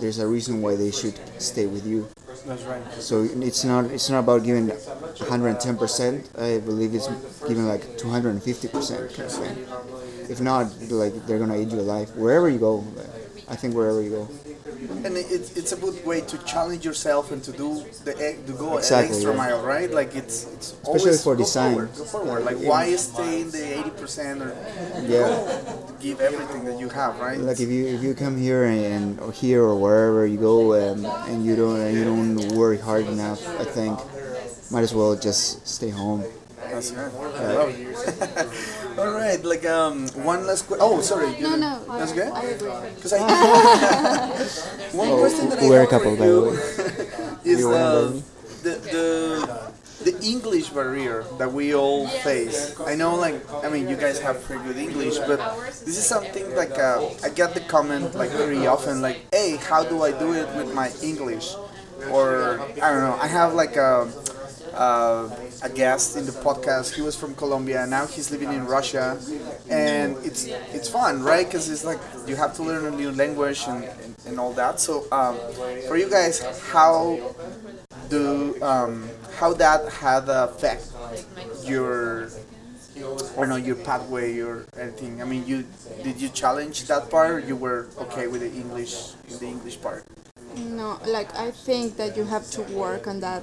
[0.00, 2.08] there's a reason why they should stay with you.
[2.46, 2.82] That's right.
[2.92, 6.30] so it's not it's not about giving 110 percent.
[6.38, 7.08] I believe it's
[7.46, 9.66] giving like 250 percent kind of thing.
[10.30, 12.84] If not like they're gonna eat you alive wherever you go
[13.48, 14.28] I think wherever you go
[15.04, 18.52] And it's it's a good way to challenge yourself and to do the e- to
[18.52, 19.36] go Exactly, an extra yeah.
[19.36, 19.90] mile, right?
[19.90, 21.74] Like it's it's Especially always for go design.
[21.74, 22.44] Forward, go forward.
[22.44, 24.54] Like why stay in the eighty percent or
[25.02, 25.26] yeah
[26.00, 27.38] give everything that you have, right?
[27.38, 31.04] like if you if you come here and or here or wherever you go and,
[31.30, 33.98] and you don't and you don't work hard enough I think
[34.70, 36.22] might as well just stay home
[36.70, 37.12] That's good.
[37.14, 38.98] I love it.
[38.98, 40.86] All right, like um, one last question.
[40.86, 41.40] Oh, sorry.
[41.40, 41.80] No, no.
[41.98, 42.32] That's good.
[42.32, 42.70] I agree.
[42.96, 43.18] Because I
[44.92, 47.60] one question that I Oh, we're a have couple for by the you way is
[47.60, 48.12] You uh,
[48.62, 49.72] the the
[50.04, 52.78] the English barrier that we all face.
[52.86, 55.38] I know, like, I mean, you guys have pretty good English, but
[55.84, 59.82] this is something like uh, I get the comment like very often, like, "Hey, how
[59.82, 61.54] do I do it with my English?"
[62.12, 63.18] Or I don't know.
[63.20, 64.06] I have like a.
[64.74, 65.28] Uh,
[65.62, 66.94] a guest in the podcast.
[66.94, 69.18] He was from Colombia, now he's living in Russia,
[69.68, 71.46] and it's it's fun, right?
[71.46, 74.80] Because it's like you have to learn a new language and, and, and all that.
[74.80, 75.36] So um,
[75.88, 77.34] for you guys, how
[78.08, 80.92] do um, how that had affect
[81.64, 82.30] your
[83.36, 85.22] or no your pathway or anything?
[85.22, 85.66] I mean, you
[86.02, 87.30] did you challenge that part?
[87.30, 90.04] Or you were okay with the English the English part?
[90.56, 93.42] No, like I think that you have to work on that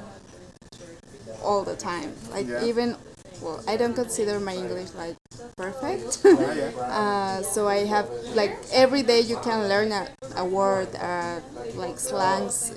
[1.45, 2.13] all the time.
[2.31, 2.65] Like Yeah.
[2.69, 2.95] even,
[3.41, 5.15] well, I don't consider my English like
[5.57, 6.25] perfect.
[6.89, 11.39] uh, so I have like every day you can learn a, a word, uh,
[11.75, 12.73] like slangs,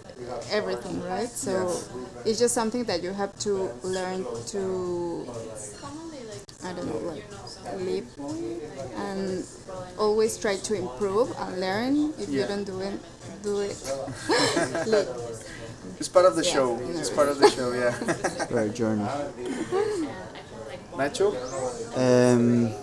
[0.50, 1.28] everything, right?
[1.28, 1.80] So
[2.24, 5.26] it's just something that you have to learn to.
[6.64, 7.24] I don't know, like
[7.78, 8.06] live
[8.96, 9.44] and
[9.98, 12.14] always try to improve and learn.
[12.18, 12.98] If you don't do it,
[13.42, 13.78] do it.
[15.98, 16.78] It's part of the show.
[16.94, 17.72] It's part of the show.
[17.72, 17.94] Yeah.
[18.56, 19.06] our journey
[20.94, 21.30] Nacho.
[21.96, 22.74] um,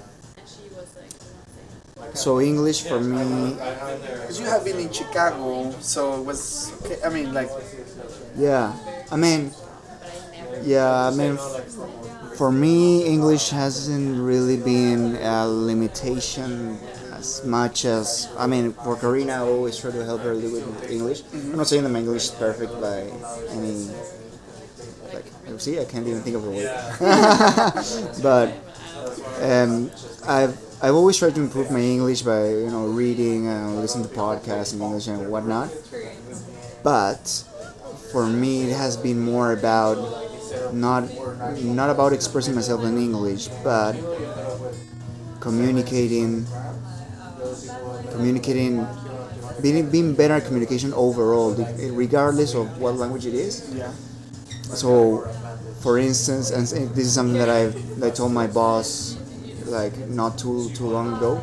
[2.14, 6.72] so English for me Because you have been in Chicago, so it was.
[6.86, 7.50] Okay, I mean, like,
[8.38, 8.74] Yeah,
[9.12, 9.52] I mean,
[10.64, 11.38] yeah, I mean,
[12.36, 16.80] for me, English hasn't really been a limitation
[17.26, 20.92] as much as I mean, for Karina, I always try to help her live with
[20.92, 21.24] English.
[21.34, 23.10] I'm not saying that my English is perfect by
[23.58, 23.90] any.
[25.14, 26.70] Like, you see, I can't even think of a word.
[28.22, 28.48] but
[29.42, 29.90] um,
[30.28, 34.14] I've I've always tried to improve my English by you know reading and listening to
[34.14, 35.70] podcasts in English and whatnot.
[36.84, 37.26] But
[38.12, 39.98] for me, it has been more about
[40.74, 41.10] not
[41.64, 43.98] not about expressing myself in English, but
[45.40, 46.46] communicating,
[48.16, 48.88] communicating,
[49.62, 51.54] being being better at communication overall,
[51.92, 53.74] regardless of what language it is.
[53.76, 53.92] yeah.
[54.74, 55.28] So,
[55.82, 57.74] for instance, and this is something that I
[58.06, 59.18] I told my boss
[59.66, 61.42] like not too too long ago.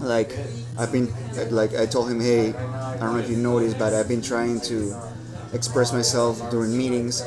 [0.00, 0.32] like
[0.78, 1.08] I've been
[1.50, 4.60] like I told him, hey, I don't know if you noticed, but I've been trying
[4.72, 4.96] to
[5.52, 7.22] express myself during meetings,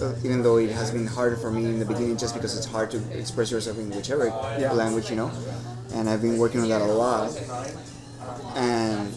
[0.00, 2.66] uh, even though it has been harder for me in the beginning, just because it's
[2.66, 4.72] hard to express yourself in whichever Yeah.
[4.72, 5.30] language, you know.
[5.94, 7.32] And I've been working on that a lot,
[8.54, 9.12] and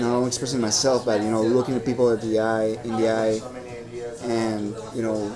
[0.00, 3.08] not only expressing myself, but you know, looking at people at the eye, in the
[3.10, 3.40] eye,
[4.24, 5.32] and you know,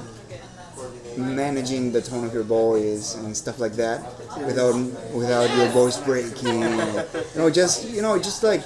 [1.16, 4.00] managing the tone of your voice and stuff like that
[4.46, 4.74] without
[5.14, 6.62] without your voice breaking.
[6.62, 8.62] You know, just you know, just like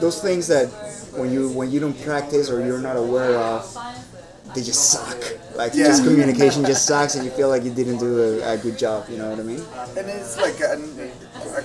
[0.00, 0.68] those things that
[1.16, 3.66] when you when you don't practice or you're not aware of,
[4.54, 5.18] they just suck.
[5.56, 5.86] Like Yeah.
[5.86, 9.06] just communication just sucks, and you feel like you didn't do a, a good job.
[9.10, 9.64] You know what I mean?
[9.96, 10.78] and it's like a,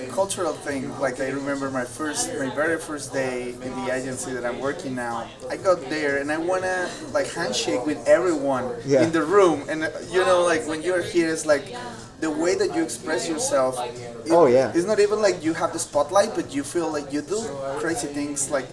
[0.02, 0.82] a cultural thing.
[1.00, 4.94] Like I remember my first, my very first day in the agency that I'm working
[4.94, 5.28] now.
[5.50, 9.02] I got there and I wanna like handshake with everyone Yeah.
[9.04, 11.74] in the room, and uh, you know, like when you're here, it's like
[12.20, 13.78] the way that you express yourself.
[13.78, 14.72] it- Oh, yeah.
[14.74, 17.40] It's not even like you have the spotlight, but you feel like you do
[17.78, 18.66] crazy things like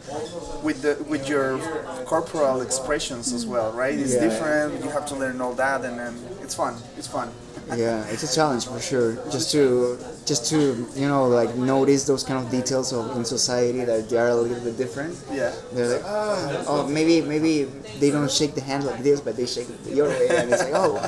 [0.63, 1.59] with the with your
[2.05, 3.97] corporal expressions as well, right?
[3.97, 4.21] It's Yeah.
[4.27, 4.83] different.
[4.83, 6.75] You have to learn all that, and then it's fun.
[6.97, 7.29] It's fun.
[7.75, 9.15] Yeah, it's a challenge for sure.
[9.31, 13.83] Just to just to you know like notice those kind of details of in society
[13.85, 15.17] that they are a little bit different.
[15.31, 15.53] Yeah.
[15.73, 17.63] They're like, oh, oh, maybe maybe
[17.99, 20.63] they don't shake the hand like this, but they shake it other way, and it's
[20.63, 20.99] like, oh,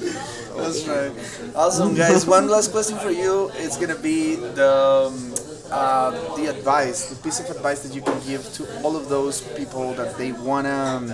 [0.58, 1.12] That's right.
[1.54, 2.26] Awesome, guys.
[2.26, 3.50] One last question for you.
[3.54, 5.34] It's gonna be the um,
[5.70, 9.40] uh, the advice, the piece of advice that you can give to all of those
[9.56, 11.06] people that they wanna um,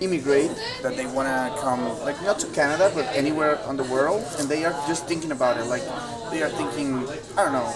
[0.00, 0.50] immigrate,
[0.82, 4.64] that they wanna come, like not to Canada, but anywhere on the world, and they
[4.64, 5.64] are just thinking about it.
[5.64, 5.82] Like
[6.30, 7.70] they are thinking, I don't know.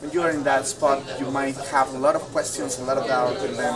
[0.00, 2.98] When you are in that spot, you might have a lot of questions, a lot
[2.98, 3.74] of doubt, and then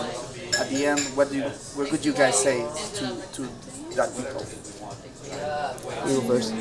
[0.60, 2.66] at the end, what do you, what would you guys say
[3.00, 3.48] to to
[3.96, 4.44] that people?
[6.06, 6.54] you go first.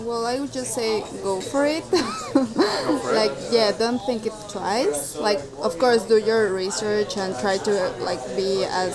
[0.00, 1.84] Well, I would just say go for it.
[3.14, 5.16] like, yeah, don't think it twice.
[5.16, 8.94] Like, of course, do your research and try to like be as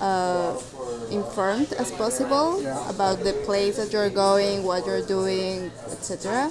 [0.00, 0.58] uh,
[1.10, 6.50] informed as possible about the place that you're going, what you're doing, etc.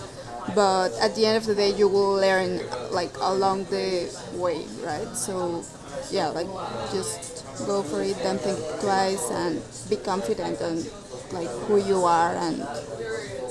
[0.55, 5.07] But at the end of the day, you will learn like along the way, right?
[5.15, 5.63] So,
[6.11, 6.47] yeah, like
[6.91, 8.15] just go for it.
[8.23, 10.83] Don't think twice and be confident on
[11.31, 12.65] like who you are and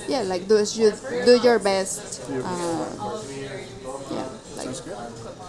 [0.09, 0.93] yeah, like do you
[1.25, 2.23] do your best.
[2.31, 3.21] Uh,
[4.11, 4.75] yeah, like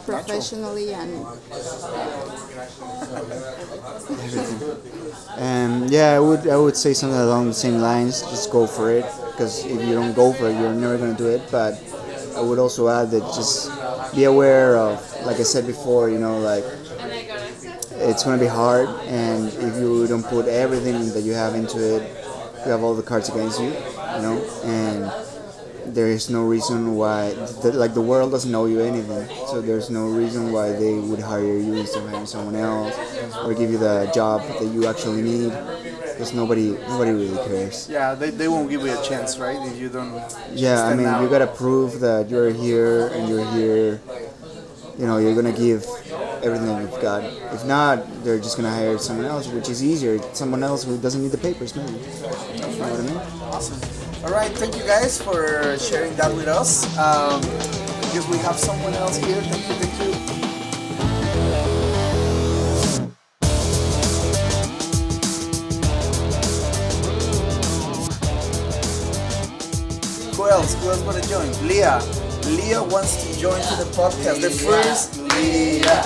[0.08, 1.12] professionally and
[5.38, 8.22] And yeah, I would I would say something along the same lines.
[8.24, 11.28] Just go for it, because if you don't go for it, you're never gonna do
[11.28, 11.42] it.
[11.52, 11.80] But
[12.36, 13.72] I would also add that just
[14.16, 16.64] be aware of, like I said before, you know, like
[18.10, 22.02] it's gonna be hard, and if you don't put everything that you have into it,
[22.66, 25.12] you have all the cards against you, you know, and
[25.88, 29.90] there is no reason why, the, like the world doesn't owe you anything, so there's
[29.90, 32.96] no reason why they would hire you instead of hiring someone else,
[33.44, 35.52] or give you the job that you actually need,
[36.14, 37.90] because nobody, nobody really cares.
[37.90, 39.60] Yeah, they, they won't give you a chance, right?
[39.68, 40.22] If you don't.
[40.52, 41.22] Yeah, I mean, out.
[41.22, 44.02] you gotta prove that you're here and you're here.
[44.98, 45.86] You know, you're gonna give
[46.42, 47.24] everything that you've got.
[47.54, 50.18] If not, they're just gonna hire someone else, which is easier.
[50.34, 51.92] Someone else who doesn't need the papers, maybe.
[51.92, 53.18] You know what I mean?
[53.54, 54.07] Awesome.
[54.24, 56.86] All right, thank you guys for sharing that with us.
[56.98, 59.42] Um, because we have someone else here.
[59.42, 60.38] Thank you, thank you.
[70.36, 70.74] Who else?
[70.82, 71.52] Who else wanna join?
[71.68, 72.02] Leah.
[72.46, 74.42] Leah wants to join to the podcast.
[74.42, 76.02] The first Leah.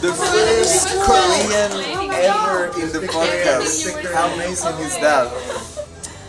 [0.00, 1.72] the first Korean
[2.14, 4.12] ever in the podcast.
[4.14, 5.77] How amazing is that?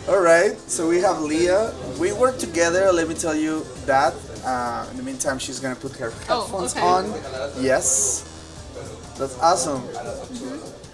[0.08, 1.72] All right, so we have Leah.
[2.00, 2.90] We work together.
[2.92, 4.14] Let me tell you that.
[4.44, 6.80] Uh, in the meantime, she's gonna put her headphones okay.
[6.80, 7.12] on.
[7.60, 8.24] Yes,
[9.18, 9.82] that's awesome.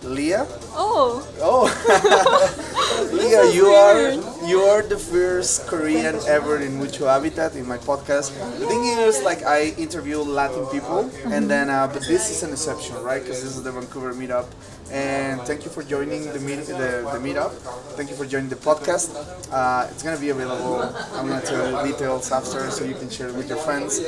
[0.07, 0.47] Leah.
[0.75, 1.67] Oh, Oh,
[3.13, 4.13] Leah, you are
[4.47, 8.31] you are the first Korean ever in Mucho Habitat in my podcast.
[8.59, 12.53] The thing is, like, I interview Latin people, and then, uh, but this is an
[12.53, 13.21] exception, right?
[13.23, 14.47] Because this is the Vancouver meetup.
[14.93, 17.51] And thank you for joining the meet the, the meetup.
[17.99, 19.11] Thank you for joining the podcast.
[19.51, 20.79] Uh, it's gonna be available.
[21.19, 23.99] I'm gonna tell you details after, so you can share it with your friends.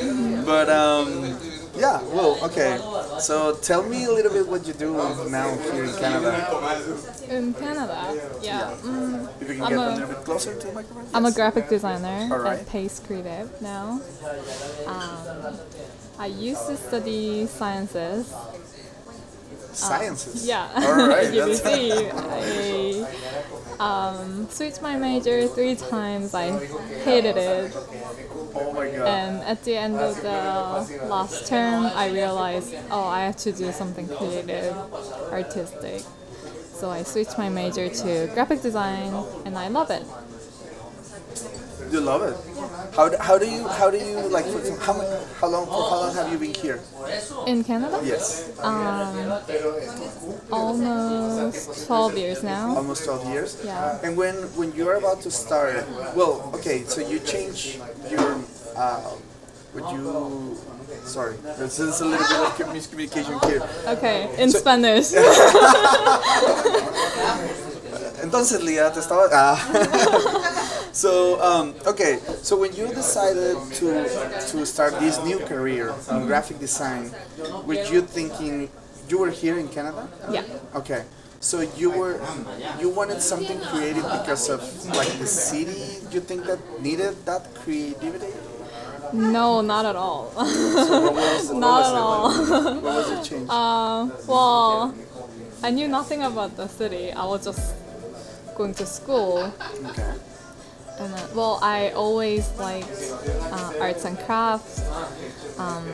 [0.47, 1.35] But um,
[1.79, 2.79] yeah, well, okay.
[3.21, 4.95] So tell me a little bit what you do
[5.31, 6.33] now here in Canada.
[7.29, 8.01] in Canada,
[8.43, 8.75] yeah.
[8.83, 11.07] Mm, If you can I'm get a, little bit closer to the microphone.
[11.15, 12.61] I'm a graphic designer Alright.
[12.61, 14.01] at Pace Creative now.
[14.87, 15.57] Um,
[16.19, 18.33] I used to study sciences.
[19.73, 20.47] Sciences.
[20.47, 21.27] Yeah, All right.
[21.27, 23.05] at that's- UBC.
[23.81, 26.35] I um, switched my major three times.
[26.35, 26.51] I
[27.05, 27.73] hated it.
[28.61, 28.81] Oh.
[28.81, 33.71] And at the end of the last term, I realized, oh, I have to do
[33.73, 34.77] something creative,
[35.33, 36.03] artistic.
[36.73, 39.13] So I switched my major to graphic design,
[39.45, 40.05] and I love it.
[41.91, 42.37] You love it.
[42.95, 44.93] How do, how do you how do you like for how
[45.41, 46.81] how long for how long have you been here?
[47.47, 49.33] In Canada, Yes, Um,
[50.53, 52.77] almost 12 years now.
[52.77, 53.57] almost 12 years.
[53.65, 53.99] Yeah.
[54.03, 55.85] And when when you're about to start,
[56.15, 57.79] well, okay, so you change
[58.11, 58.39] your
[58.77, 59.01] uh,
[59.75, 60.57] would you
[61.05, 63.63] sorry, this is a little bit of miscommunication here.
[63.87, 65.13] Okay, in Spanish.
[68.23, 69.29] Entonces, Lia, te estaba.
[69.33, 69.59] Ah.
[70.93, 72.19] so, um, okay.
[72.43, 74.07] So when you decided to
[74.51, 77.11] to start this new career in graphic design,
[77.67, 78.69] were you thinking
[79.09, 80.09] you were here in Canada?
[80.31, 80.43] yeah.
[80.75, 81.05] Okay.
[81.41, 82.19] So you were
[82.81, 84.61] you wanted something creative because of
[84.91, 88.35] like the city you think that needed that creativity?
[89.13, 90.31] No, not at all.
[90.35, 92.75] What was, what Not was at all.
[92.75, 93.49] What was the change?
[93.51, 94.95] Uh, well,
[95.63, 97.13] I knew nothing about the city.
[97.13, 97.75] I was just
[98.59, 99.53] going to school.
[99.87, 100.15] okay.
[100.99, 103.15] And then, well, I always liked
[103.53, 104.83] uh, arts and crafts.
[105.57, 105.87] Um,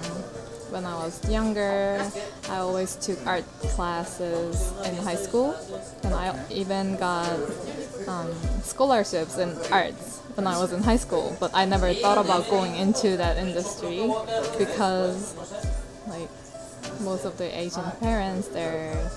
[0.73, 2.11] when I was younger,
[2.49, 3.45] I always took art
[3.77, 5.55] classes in high school,
[6.03, 7.39] and I even got
[8.09, 11.37] um, scholarships in arts when I was in high school.
[11.39, 14.11] But I never thought about going into that industry
[14.59, 15.37] because,
[16.09, 16.31] like,
[17.03, 19.11] most of the Asian parents, they're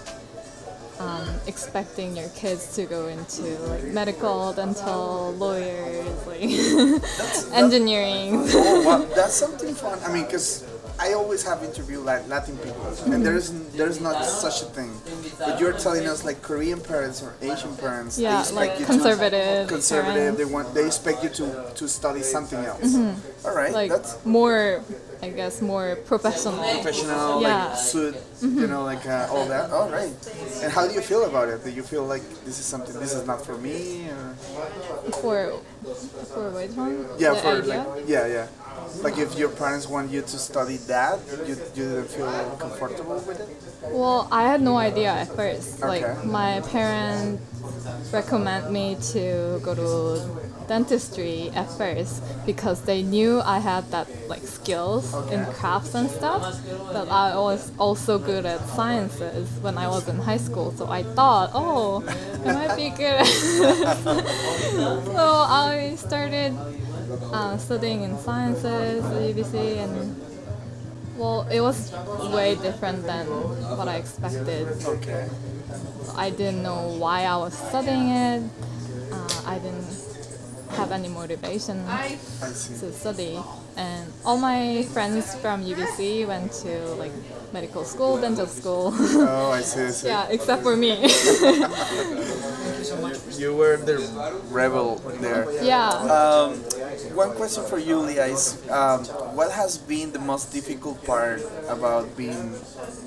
[1.00, 6.41] um, expecting your kids to go into like medical, dental, lawyers, like
[7.54, 8.43] engineering.
[8.54, 9.06] Oh, wow.
[9.16, 10.00] That's something fun.
[10.04, 10.64] I mean, because
[11.00, 14.91] I always have interviewed like Latin people, and there's there's not such a thing.
[15.38, 18.86] But you're telling us like Korean parents or Asian parents, Yeah, they expect like you
[18.86, 20.38] conservative to conservative.
[20.38, 22.95] They want they expect you to to study something else.
[23.45, 24.82] All right, like that's more,
[25.22, 26.58] I guess, more professional.
[26.82, 27.70] professional, Yeah.
[27.70, 29.70] like suit, you know, like uh, all that.
[29.70, 30.14] All right.
[30.64, 31.64] And how do you feel about it?
[31.64, 34.10] Do you feel like this is something this is not for me?
[34.10, 34.34] Or?
[35.22, 35.38] For
[36.34, 37.06] for which one?
[37.22, 37.86] Yeah, The for idea?
[37.86, 38.48] like yeah, yeah.
[39.04, 43.39] Like if your parents want you to study that, you, you didn't feel comfortable with
[43.39, 43.91] it.
[43.91, 45.84] Well, I had no idea at first.
[45.84, 45.88] Okay.
[45.88, 47.41] Like my parents
[48.12, 54.43] recommend me to go to dentistry at first because they knew I had that like
[54.43, 56.60] skills in crafts and stuff.
[56.91, 61.04] But I was also good at sciences when I was in high school, so I
[61.04, 62.04] thought, oh,
[62.45, 63.22] I might be good.
[63.22, 63.28] at
[65.06, 66.54] so I started
[67.34, 70.16] uh, studying in sciences at UBC and
[71.18, 71.91] well, it was
[72.32, 74.68] way different than what I expected.
[74.86, 75.28] Okay.
[76.16, 78.43] I didn't know why I was studying it.
[79.12, 80.07] Uh, I didn't
[80.76, 81.86] have any motivation
[82.39, 83.39] to study.
[83.76, 87.11] And all my friends from UBC went to like
[87.53, 88.91] medical school, dental school.
[88.93, 89.84] Oh, I see.
[89.84, 90.07] I see.
[90.13, 90.91] yeah, except for me.
[93.38, 93.97] You were the
[94.49, 95.45] rebel there.
[95.63, 95.89] yeah.
[95.89, 96.55] Um,
[97.13, 99.03] one question for you, Leah, is um,
[99.36, 102.53] what has been the most difficult part about being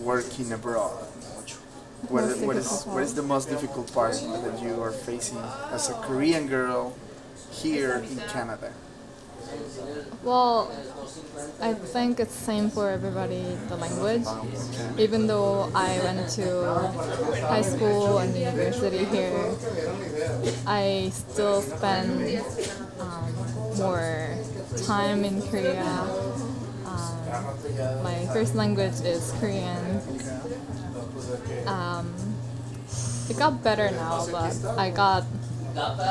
[0.02, 0.92] working abroad?
[2.08, 5.38] What, Most what is difficult what is the most difficult part that you are facing
[5.70, 6.94] as a Korean girl
[7.51, 8.72] here in Canada?
[10.22, 10.70] Well,
[11.61, 13.42] I think it's same for everybody.
[13.68, 14.26] The language,
[14.98, 16.66] even though I went to
[17.48, 19.55] high school and university here,
[20.66, 22.44] I still spend
[23.01, 23.32] um,
[23.78, 24.28] more
[24.84, 26.07] time in Korea.
[26.86, 30.01] Um, my first language is Korean.
[31.66, 32.12] Um,
[33.28, 35.24] it got better now, but I got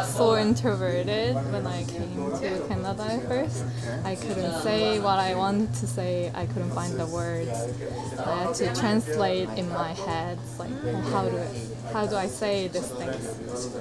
[0.05, 3.63] so introverted when I came to Canada first.
[4.03, 6.31] I couldn't say what I wanted to say.
[6.33, 7.49] I couldn't find the words.
[8.19, 12.27] I had to translate in my head, like well, how do I, how do I
[12.27, 13.75] say these things?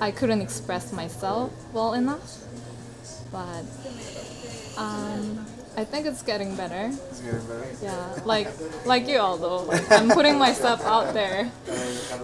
[0.00, 2.38] I couldn't express myself well enough,
[3.30, 3.64] but
[4.76, 5.46] um,
[5.78, 6.90] I think it's getting better.
[6.90, 7.64] It's getting better.
[7.80, 8.48] Yeah, like
[8.84, 11.52] like you although like, I'm putting myself out there.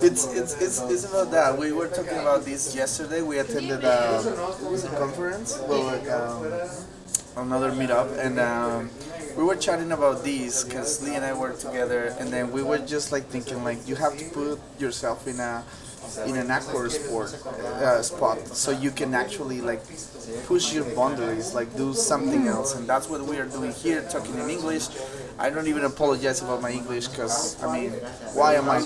[0.03, 1.57] It's, it's, it's, it's about that.
[1.57, 3.23] We were talking about this yesterday.
[3.23, 4.19] We attended a,
[4.59, 6.51] what was it, conference, well, like, um,
[7.37, 8.91] another meetup, and um,
[9.37, 12.79] we were chatting about this because Lee and I work together, and then we were
[12.79, 15.63] just like thinking like you have to put yourself in a
[16.27, 19.83] in an awkward sport uh, spot, so you can actually like
[20.47, 24.39] push your boundaries, like do something else, and that's what we are doing here, talking
[24.39, 24.89] in English.
[25.39, 27.91] I don't even apologize about my English because I mean,
[28.35, 28.81] why am I?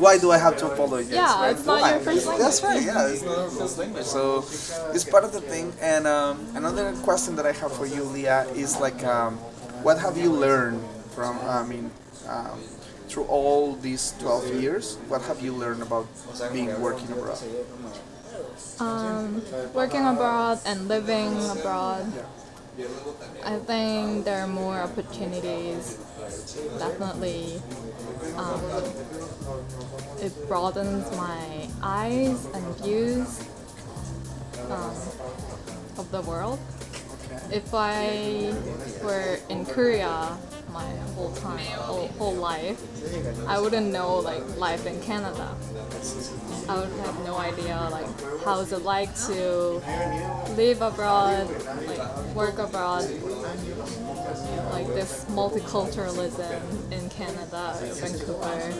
[0.00, 1.10] Why do I have to apologize?
[1.12, 1.52] Yeah, right?
[1.52, 1.90] it's not Why?
[1.90, 2.44] your first language.
[2.44, 2.82] That's right.
[2.82, 4.38] Yeah, it's not our first language, so
[4.94, 5.72] it's part of the thing.
[5.80, 9.36] And um, another question that I have for you, Leah, is like, um,
[9.82, 10.82] what have you learned
[11.14, 11.38] from?
[11.40, 11.90] I mean.
[12.28, 12.60] Um,
[13.10, 16.06] through all these 12 years, what have you learned about
[16.52, 17.38] being working abroad?
[18.78, 19.42] Um,
[19.74, 22.06] working abroad and living abroad,
[23.44, 25.98] I think there are more opportunities.
[26.78, 27.60] Definitely,
[28.36, 28.62] um,
[30.22, 33.42] it broadens my eyes and views
[34.70, 34.94] um,
[35.98, 36.60] of the world.
[37.50, 38.54] If I
[39.02, 40.38] were in Korea
[40.72, 42.80] my whole time, whole, whole life,
[43.48, 45.54] I wouldn't know like life in Canada.
[46.68, 48.06] I would have no idea like
[48.44, 49.82] how is it like to
[50.56, 51.48] live abroad,
[51.86, 53.02] like work abroad,
[54.70, 58.72] like this multiculturalism in Canada, Vancouver,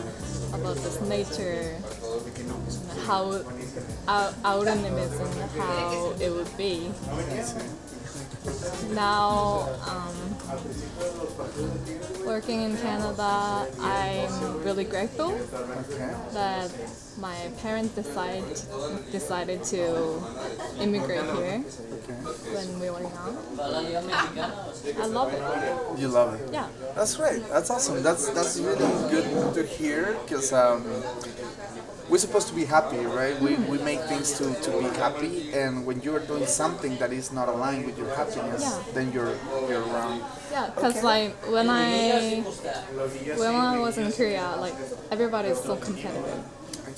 [0.53, 1.77] about this nature,
[3.05, 3.43] how
[4.07, 6.91] I wouldn't imagine how it would be.
[8.93, 10.15] Now, um,
[12.25, 16.09] working in Canada, I'm really grateful Okay.
[16.33, 16.71] that
[17.19, 18.43] my parents decide,
[19.11, 20.21] decided to
[20.79, 21.59] immigrate here
[22.55, 23.37] when we were young.
[24.99, 25.99] I love it.
[26.01, 26.49] You love it.
[26.51, 26.67] Yeah.
[26.95, 27.47] That's great.
[27.49, 28.01] That's awesome.
[28.01, 30.83] That's that's really good to hear because um,
[32.11, 33.39] we're supposed to be happy, right?
[33.39, 37.31] We, we make things to, to be happy, and when you're doing something that is
[37.31, 38.83] not aligned with your happiness, Yeah.
[38.93, 39.33] then you're
[39.69, 40.19] you're wrong.
[40.51, 42.41] Yeah, because like when I
[43.43, 44.75] when I was in Korea, like
[45.09, 46.43] everybody is so competitive,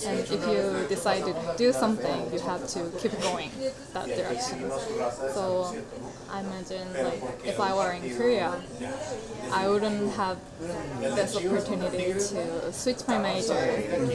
[0.05, 3.51] and if you decide to do something, you have to keep going
[3.93, 4.69] that direction.
[5.33, 5.75] So
[6.29, 8.61] I imagine like if I were in Korea,
[9.51, 10.37] I wouldn't have
[10.99, 14.09] this opportunity to switch my major and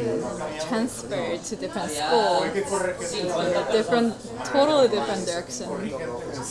[0.68, 4.14] transfer to different school, to a different,
[4.46, 5.70] totally different direction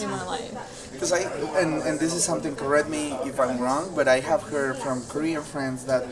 [0.01, 0.83] in my life.
[0.93, 1.19] Because I
[1.61, 2.55] and, and this is something.
[2.55, 6.03] Correct me if I'm wrong, but I have heard from Korean friends that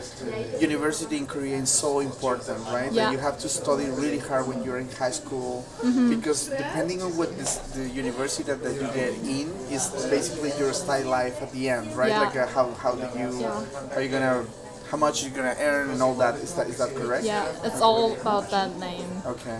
[0.60, 2.92] university in Korea is so important, right?
[2.92, 3.05] Yeah.
[3.06, 6.10] That you have to study really hard when you're in high school, Mm-hmm.
[6.18, 10.72] because depending on what this, the university that, that you get in is basically your
[10.72, 12.10] style life at the end, right?
[12.10, 12.20] Yeah.
[12.26, 13.62] Like uh, how how do you Yeah.
[13.94, 14.44] how you gonna
[14.90, 16.34] how much you're gonna earn and all that.
[16.42, 17.24] Is that is that correct?
[17.24, 19.58] Yeah, it's all about that name Okay.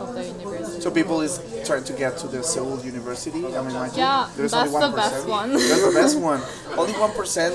[0.00, 0.80] of the university.
[0.80, 3.44] So people is trying to get to the Seoul University.
[3.56, 5.52] I mean, Yeah, there's that's only the best 1%.
[5.52, 6.40] That's the best one.
[6.76, 7.52] Only one percent.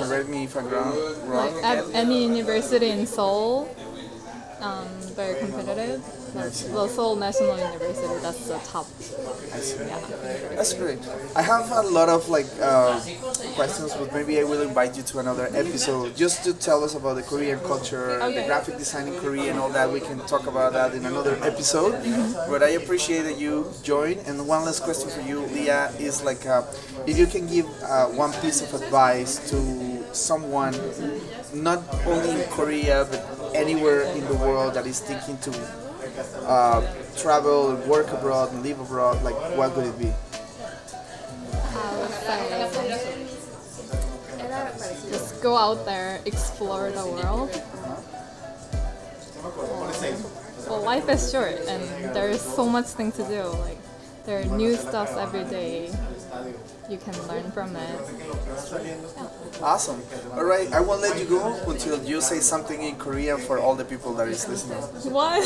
[0.00, 0.92] Correct me if I'm wrong.
[1.28, 1.52] wrong.
[1.52, 3.68] Like at any university in Seoul,
[4.60, 6.02] um, very competitive.
[6.34, 8.86] Like the Seoul National University, that's the top.
[9.00, 9.98] Yeah.
[10.56, 10.98] That's great.
[11.34, 13.00] I have a lot of like uh,
[13.54, 17.14] questions, but maybe I will invite you to another episode just to tell us about
[17.14, 19.90] the Korean culture, the graphic design in Korea, and all that.
[19.90, 21.92] We can talk about that in another episode.
[22.48, 24.20] But I appreciate that you joined.
[24.26, 26.62] And one last question for you, Leah, is like uh,
[27.06, 30.74] if you can give uh, one piece of advice to someone,
[31.54, 35.52] not only in Korea but anywhere in the world that is thinking to
[36.46, 36.82] uh,
[37.16, 40.12] travel, work abroad, and live abroad, like what would it be?
[45.10, 47.50] Just go out there, explore the world.
[50.68, 53.42] Well, life is short, and there is so much thing to do.
[53.64, 53.78] Like
[54.24, 55.90] there are new stuff every day
[56.89, 57.99] You can learn from it.
[59.61, 60.01] Awesome.
[60.33, 63.75] All right, I won't let you go until you say something in Korean for all
[63.75, 64.77] the people that is listening.
[65.13, 65.41] What?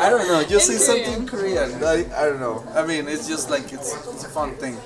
[0.00, 0.42] I don't know.
[0.44, 1.84] Just In say something in Korean.
[1.84, 2.64] I, I don't know.
[2.74, 4.76] I mean, it's just like it's it's a fun thing.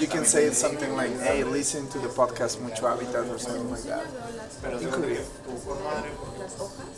[0.00, 3.84] You can say something like, "Hey, listen to the podcast Mucho Habitat" or something like
[3.84, 4.02] that.
[4.82, 5.24] In Korean.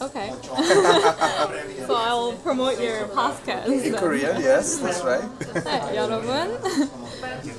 [0.01, 0.33] Okay.
[1.87, 3.67] so I'll promote your podcast.
[3.67, 4.01] In then.
[4.01, 5.29] Korean, yes, that's right.
[5.67, 6.31] 네, 여러분.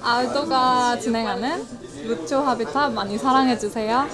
[0.01, 1.65] 아우도가 진행하는
[2.07, 4.07] 무초 하비tat 많이 사랑해 주세요.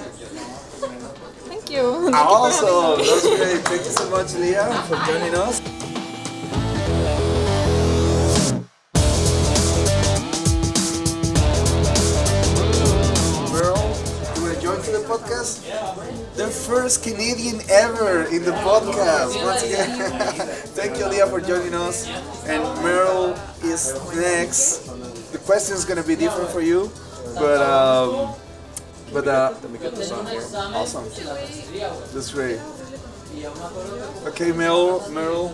[1.48, 2.10] Thank you.
[2.14, 2.98] awesome.
[2.98, 3.64] That's great.
[3.64, 5.60] Thank you so much, Leah, for joining us.
[13.52, 13.76] Merle,
[14.36, 15.64] you want to join to the podcast?
[16.36, 19.42] The first Canadian ever in the podcast.
[19.44, 19.98] Once again,
[20.76, 22.08] thank you, Leah, for joining us.
[22.46, 24.81] And Merle is next.
[25.33, 26.91] The question is going to be different for you,
[27.35, 28.35] but um,
[29.11, 30.41] but uh, let me get this on here.
[30.77, 31.05] awesome.
[32.13, 32.59] That's great.
[34.29, 35.53] Okay, Meryl, Meryl,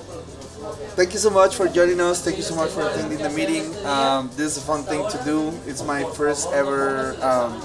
[0.99, 2.23] thank you so much for joining us.
[2.23, 3.63] Thank you so much for attending the meeting.
[3.85, 5.53] Um, this is a fun thing to do.
[5.65, 7.63] It's my first ever um,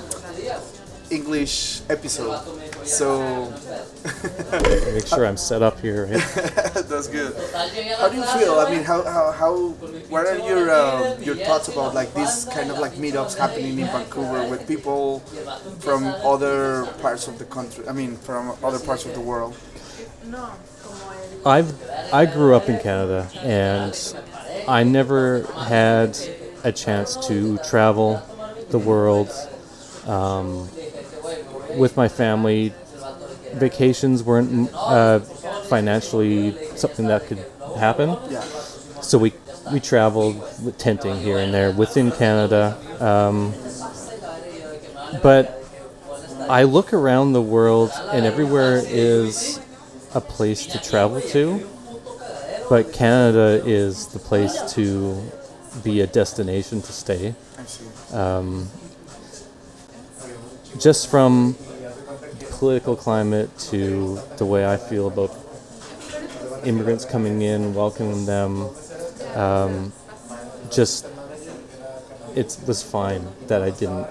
[1.10, 2.38] English episode,
[2.84, 3.52] so
[4.92, 6.06] Make sure I'm set up here.
[6.06, 6.12] Right?
[6.74, 7.34] that's good.
[7.54, 8.54] How do you feel?
[8.54, 9.68] I mean, how, how, how
[10.12, 13.86] what are your uh, your thoughts about like these kind of like meetups happening in
[13.86, 15.20] Vancouver with people
[15.80, 17.88] from other parts of the country?
[17.88, 19.56] I mean, from other parts of the world.
[21.46, 21.72] I've
[22.12, 23.94] I grew up in Canada and
[24.68, 26.18] I never had
[26.62, 28.22] a chance to travel
[28.68, 29.30] the world
[30.06, 30.68] um,
[31.76, 32.72] with my family.
[33.54, 35.20] Vacations weren't uh,
[35.68, 37.44] financially something that could
[37.76, 38.16] happen,
[39.02, 39.32] so we
[39.72, 42.76] we traveled with tenting here and there within Canada.
[43.00, 43.54] Um,
[45.22, 45.64] but
[46.48, 49.60] I look around the world and everywhere is
[50.14, 51.66] a place to travel to,
[52.68, 55.22] but Canada is the place to
[55.82, 57.34] be a destination to stay.
[57.66, 57.84] See.
[60.78, 61.56] Just from
[62.38, 65.30] the political climate to the way I feel about
[66.64, 68.68] immigrants coming in, welcoming them,
[69.34, 69.92] um,
[70.70, 71.06] just
[72.34, 74.06] it was fine that I didn't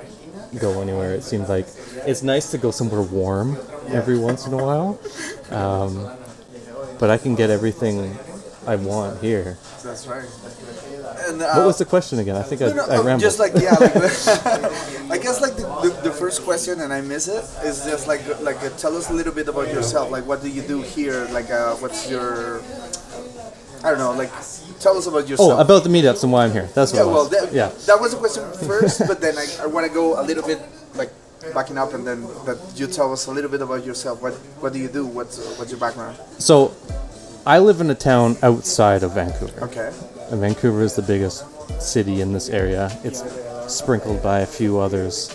[0.59, 1.13] go anywhere.
[1.13, 1.67] It seemed like
[2.05, 3.57] it's nice to go somewhere warm
[3.87, 4.99] every once in a while,
[5.51, 6.09] um,
[6.99, 8.17] but I can get everything
[8.65, 9.57] I want here.
[9.83, 10.23] That's right.
[11.27, 12.35] And, uh, What was the question again?
[12.35, 13.21] I think I, No, no, I uh, rambled.
[13.21, 13.95] just like yeah, like,
[15.11, 15.52] I guess like
[15.83, 19.09] the, the, first question, and I miss it, is just like like uh, tell us
[19.09, 20.09] a little bit about yourself.
[20.09, 21.27] Like, what do you do here?
[21.31, 22.61] Like, uh, what's your
[23.83, 24.13] I don't know.
[24.13, 24.31] Like,
[24.79, 25.51] tell us about yourself.
[25.51, 26.69] oh, about the meetups and why I'm here.
[26.73, 27.05] That's what yeah.
[27.05, 27.67] Well, that, yeah.
[27.85, 30.61] that was the question first, but then I, I want to go a little bit
[30.95, 31.11] like
[31.53, 34.21] backing up, and then that you tell us a little bit about yourself.
[34.21, 35.05] What what do you do?
[35.05, 36.17] What's what's your background?
[36.39, 36.73] So,
[37.45, 39.65] I live in a town outside of Vancouver.
[39.65, 39.91] Okay.
[40.31, 41.43] And Vancouver is the biggest
[41.81, 42.89] city in this area.
[43.03, 43.21] It's
[43.67, 45.27] sprinkled by a few others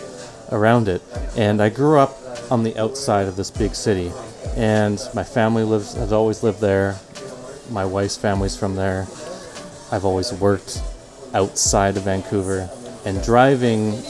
[0.51, 1.01] around it.
[1.37, 2.17] And I grew up
[2.51, 4.11] on the outside of this big city.
[4.55, 6.97] And my family lives has always lived there.
[7.69, 9.07] My wife's family's from there.
[9.91, 10.81] I've always worked
[11.33, 12.69] outside of Vancouver.
[13.05, 14.01] And driving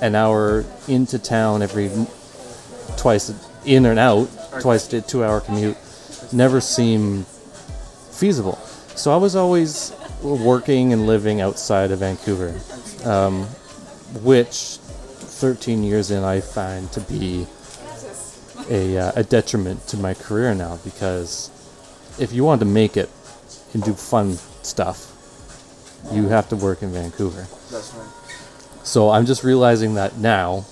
[0.00, 1.90] an hour into town every
[2.96, 3.32] twice
[3.64, 4.28] in and out,
[4.60, 5.76] twice a two hour commute,
[6.32, 7.26] never seemed
[8.10, 8.56] feasible.
[8.94, 12.54] So I was always working and living outside of Vancouver,
[13.04, 13.44] um,
[14.22, 14.78] which
[15.42, 17.48] 13 years in I find to be
[18.70, 21.50] a, uh, a detriment to my career now because
[22.20, 23.10] if you want to make it
[23.74, 25.10] and do fun stuff,
[26.12, 27.48] you have to work in Vancouver.
[27.72, 28.86] That's right.
[28.86, 30.64] So I'm just realizing that now,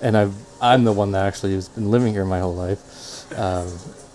[0.00, 3.68] and I've I'm the one that actually has been living here my whole life, um,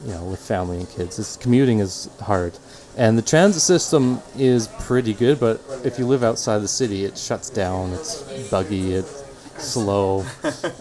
[0.06, 1.18] you know, with family and kids.
[1.18, 2.58] This commuting is hard,
[2.98, 5.40] and the transit system is pretty good.
[5.40, 7.94] But if you live outside the city, it shuts down.
[7.94, 8.94] It's buggy.
[8.94, 9.23] It's
[9.60, 10.26] slow,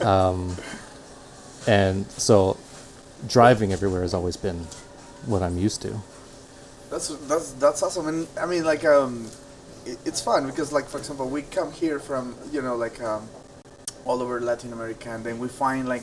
[0.00, 0.56] um,
[1.66, 2.56] and so
[3.28, 4.66] driving everywhere has always been
[5.26, 6.00] what I'm used to.
[6.90, 9.28] That's that's that's awesome, and I mean like um,
[9.86, 13.28] it, it's fun because like for example we come here from you know like um,
[14.04, 16.02] all over Latin America, and then we find like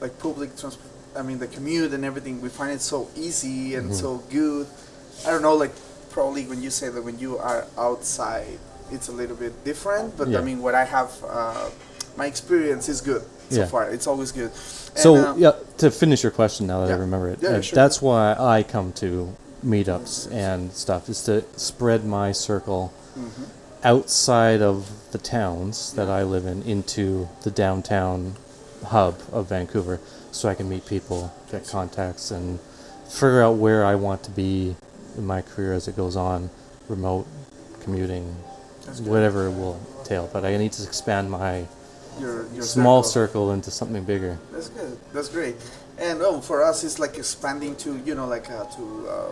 [0.00, 0.88] like public transport.
[1.14, 2.40] I mean the commute and everything.
[2.40, 4.66] We find it so easy and so good.
[5.26, 5.72] I don't know like
[6.10, 8.58] probably when you say that when you are outside,
[8.90, 10.16] it's a little bit different.
[10.16, 10.38] But Yeah.
[10.38, 11.68] I mean what I have, uh,
[12.16, 13.66] my experience is good so Yeah.
[13.66, 13.88] far.
[13.90, 14.50] It's always good.
[14.50, 16.96] And, So um, yeah, to finish your question now that Yeah.
[16.96, 17.76] I remember it, Yeah, uh, sure.
[17.76, 19.34] that's why I come to
[19.64, 23.42] meetups and stuff is to spread my circle Mm-hmm.
[23.84, 28.36] outside of the towns that I live in into the downtown
[28.86, 30.00] hub of Vancouver,
[30.30, 32.58] so I can meet people, get contacts, and
[33.08, 34.76] figure out where I want to be
[35.18, 36.48] in my career as it goes on,
[36.88, 37.26] remote
[37.82, 38.34] commuting,
[39.04, 40.30] whatever it will entail.
[40.32, 41.66] But I need to expand my
[42.20, 43.48] your, your small circle.
[43.48, 44.38] circle into something bigger.
[44.52, 44.98] That's good.
[45.12, 45.56] That's great.
[45.98, 49.30] And oh, for us, it's like expanding to you know like uh, to, uh,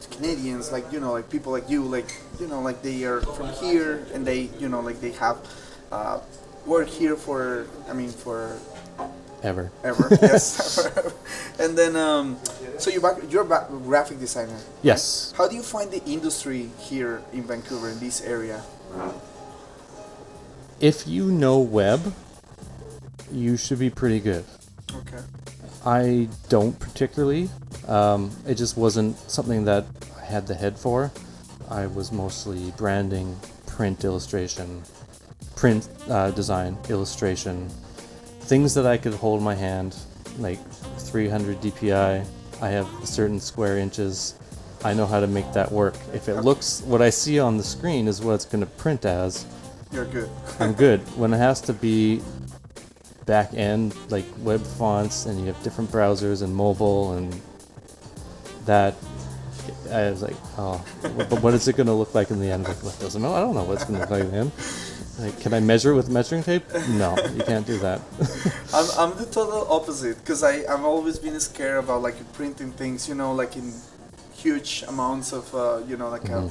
[0.00, 3.20] to Canadians, like you know like people like you, like you know like they are
[3.20, 5.38] from here and they you know like they have
[5.92, 6.20] uh,
[6.66, 8.56] work here for I mean for
[9.42, 9.72] Ever.
[9.84, 10.78] ever yes
[11.58, 12.36] and then um,
[12.78, 14.58] so you're back, you're a back, graphic designer.
[14.82, 15.32] Yes.
[15.36, 18.62] How do you find the industry here in Vancouver in this area?
[20.80, 22.14] If you know web,
[23.30, 24.44] you should be pretty good.
[24.94, 25.22] Okay.
[25.84, 27.50] I don't particularly.
[27.86, 29.84] Um, it just wasn't something that
[30.18, 31.12] I had the head for.
[31.68, 34.82] I was mostly branding, print illustration,
[35.54, 37.68] print uh, design, illustration,
[38.40, 39.96] things that I could hold in my hand,
[40.38, 40.58] like
[40.98, 42.26] 300 DPI,
[42.62, 44.34] I have certain square inches.
[44.82, 45.94] I know how to make that work.
[46.14, 49.04] If it looks what I see on the screen is what it's going to print
[49.04, 49.44] as,
[49.92, 50.30] You're good.
[50.58, 51.00] I'm good.
[51.16, 52.22] When it has to be
[53.26, 57.40] back end like web fonts and you have different browsers and mobile and
[58.66, 58.94] that
[59.92, 62.64] I was like, oh, but what is it going to look like in the end?
[62.64, 63.34] Like, what doesn't know?
[63.34, 64.52] I don't know what it's going to look like in the end.
[65.18, 66.64] Like, can I measure with measuring tape?
[66.90, 68.00] No, you can't do that.
[68.74, 73.08] I'm, I'm the total opposite because I I've always been scared about like printing things,
[73.08, 73.72] you know, like in
[74.32, 76.50] huge amounts of uh, you know like a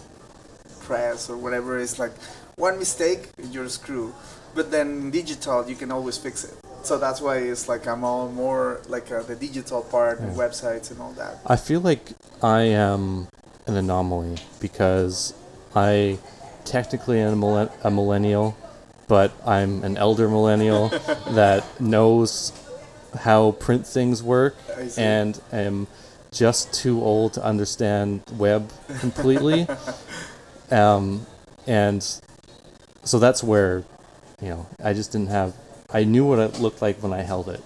[0.81, 1.79] press or whatever.
[1.79, 2.13] It's like
[2.59, 4.13] one mistake, you're screwed.
[4.53, 6.53] But then digital, you can always fix it.
[6.83, 10.27] So that's why it's like I'm all more like uh, the digital part, Yeah.
[10.33, 11.39] websites and all that.
[11.45, 13.27] I feel like I am
[13.67, 15.33] an anomaly because
[15.75, 16.17] I
[16.65, 18.57] technically am a millen- a millennial,
[19.07, 20.89] but I'm an elder millennial
[21.31, 22.51] that knows
[23.17, 24.55] how print things work
[24.97, 25.87] and am
[26.31, 29.67] just too old to understand web completely.
[30.71, 31.25] um,
[31.67, 32.01] and
[33.09, 33.83] so that's where,
[34.39, 35.55] you know, I just didn't have.
[35.91, 37.63] I knew what it looked like when I held it,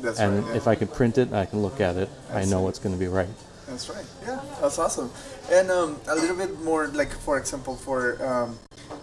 [0.00, 0.48] That's and right.
[0.48, 0.56] yeah.
[0.56, 2.08] if I can print it, and I can look at it.
[2.32, 3.28] I know what's going to be right.
[3.68, 4.06] That's right.
[4.26, 5.10] Yeah, that's awesome.
[5.52, 8.58] And um, a little bit more, like for example, for um,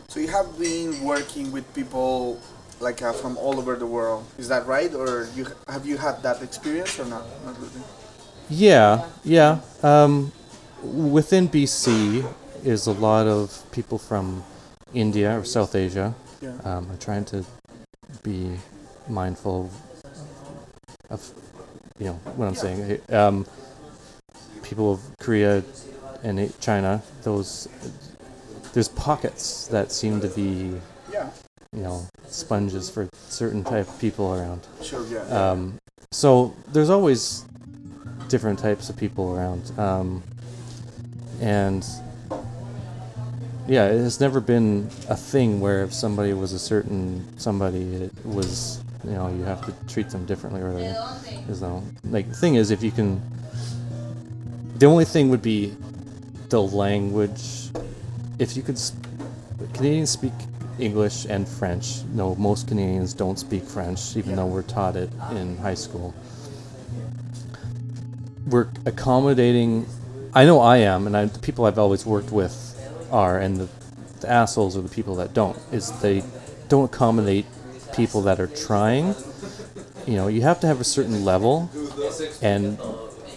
[0.08, 2.42] so you have been working with people
[2.80, 4.26] like uh, from all over the world.
[4.40, 7.24] Is that right, or you have you had that experience or not?
[7.46, 7.86] Not really.
[8.50, 9.62] Yeah, yeah.
[9.84, 10.32] Um,
[10.82, 12.26] within BC
[12.64, 14.44] is a lot of people from
[14.94, 16.14] India or South Asia.
[16.42, 16.54] Yeah.
[16.64, 17.46] Um, I'm trying to
[18.24, 18.58] be
[19.08, 19.70] mindful
[21.10, 21.32] of,
[22.00, 23.02] you know, what I'm saying.
[23.10, 23.46] Um,
[24.62, 25.64] people of Korea
[26.24, 27.02] and China.
[27.24, 27.68] Those
[28.74, 30.80] there's pockets that seem to be,
[31.12, 31.30] Yeah.
[31.76, 34.62] you know, sponges for certain type of people around.
[34.82, 35.06] Sure.
[35.08, 35.20] Yeah.
[35.52, 35.76] Um,
[36.12, 37.46] so there's always
[38.30, 40.24] different types of people around, um,
[41.40, 41.86] and
[43.68, 48.26] yeah, it has never been a thing where if somebody was a certain somebody, it
[48.26, 51.18] was you know you have to treat them differently or whatever.
[51.50, 53.22] Is though like the thing is if you can,
[54.78, 55.76] the only thing would be
[56.50, 57.70] the language.
[58.38, 58.80] If you could,
[59.74, 60.34] Canadians speak
[60.78, 62.04] English and French.
[62.14, 66.14] No, most Canadians don't speak French, even though we're taught it in high school.
[68.48, 69.86] We're accommodating.
[70.34, 72.73] I know I am, and I, the people I've always worked with
[73.14, 73.70] are, and the,
[74.22, 75.58] the assholes are the people that don't.
[75.72, 76.24] Is they
[76.68, 77.46] don't accommodate
[77.96, 79.16] people that are trying.
[80.08, 81.70] You know, you have to have a certain level,
[82.42, 82.78] and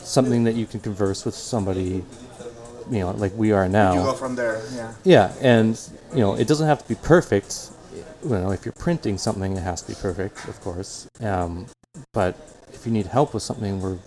[0.01, 2.03] something that you can converse with somebody.
[2.91, 3.95] You know, like we are now.
[3.95, 4.63] you go from there.
[4.75, 4.95] Yeah.
[5.05, 5.81] Yeah, and
[6.13, 7.71] you know, it doesn't have to be perfect.
[8.23, 11.09] You know, if you're printing something, it has to be perfect, of course.
[11.21, 11.67] Um,
[12.13, 12.37] but
[12.73, 13.99] if you need help with something, we're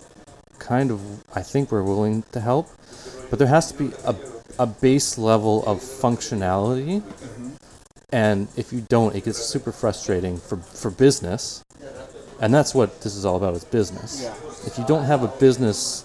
[0.58, 1.00] kind of,
[1.34, 2.68] I think we're willing to help.
[3.30, 4.14] But there has to be a,
[4.58, 7.02] a base level of functionality.
[8.12, 11.62] And if you don't, it gets super frustrating for, for business.
[12.40, 14.22] And that's what this is all about, is business.
[14.22, 14.34] Yeah.
[14.66, 16.04] If you don't have a business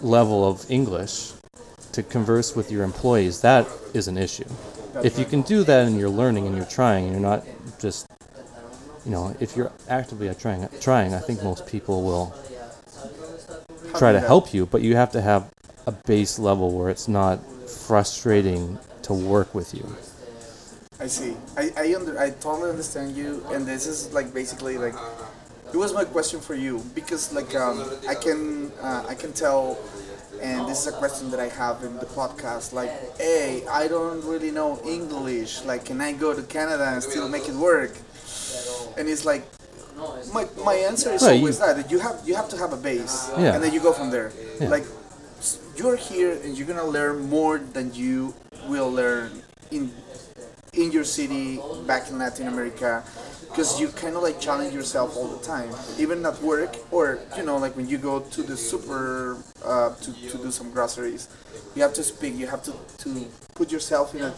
[0.00, 1.32] level of English
[1.92, 4.44] to converse with your employees, that is an issue.
[5.02, 7.44] if you can do that and you're learning and you're trying and you're not
[7.80, 8.06] just,
[9.04, 12.34] you know, if you're actively trying, trying, I think most people will
[13.96, 15.50] try to help you, but you have to have
[15.86, 19.84] a base level where it's not frustrating to work with you.
[21.00, 21.36] I see.
[21.56, 24.94] I I, under, I totally understand you, and this is like basically like
[25.72, 29.76] it was my question for you because like um, I can uh, I can tell,
[30.40, 32.72] and this is a question that I have in the podcast.
[32.72, 35.64] Like, hey, I don't really know English.
[35.64, 37.92] Like, can I go to Canada and still make it work?
[38.96, 39.44] And it's like.
[40.34, 42.72] My, my answer is Well, you- always that, that you have you have to have
[42.72, 43.54] a base Yeah.
[43.54, 44.66] and then you go from there Yeah.
[44.68, 44.82] like
[45.76, 48.34] you're here and you're gonna learn more than you
[48.68, 49.92] will learn in
[50.72, 53.04] in your city back in Latin America
[53.48, 57.44] because you kind of like challenge yourself all the time even at work or you
[57.44, 61.28] know like when you go to the super uh, to, to do some groceries.
[61.74, 64.34] You have to speak you have to, to put yourself in a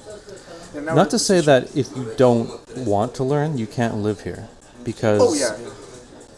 [0.74, 4.48] in Not to say that if you don't want to learn, you can't live here,
[4.84, 5.56] because oh yeah.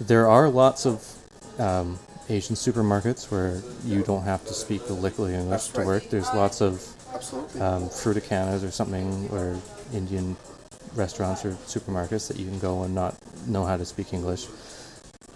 [0.00, 1.04] there are lots of
[1.58, 1.98] um,
[2.28, 6.08] Asian supermarkets where you don't have to speak the liquid English to work.
[6.10, 6.74] There's lots of
[7.60, 9.56] um, Fruiticanas or something, or
[9.94, 10.36] Indian
[10.94, 13.16] restaurants or supermarkets that you can go and not
[13.46, 14.46] know how to speak English.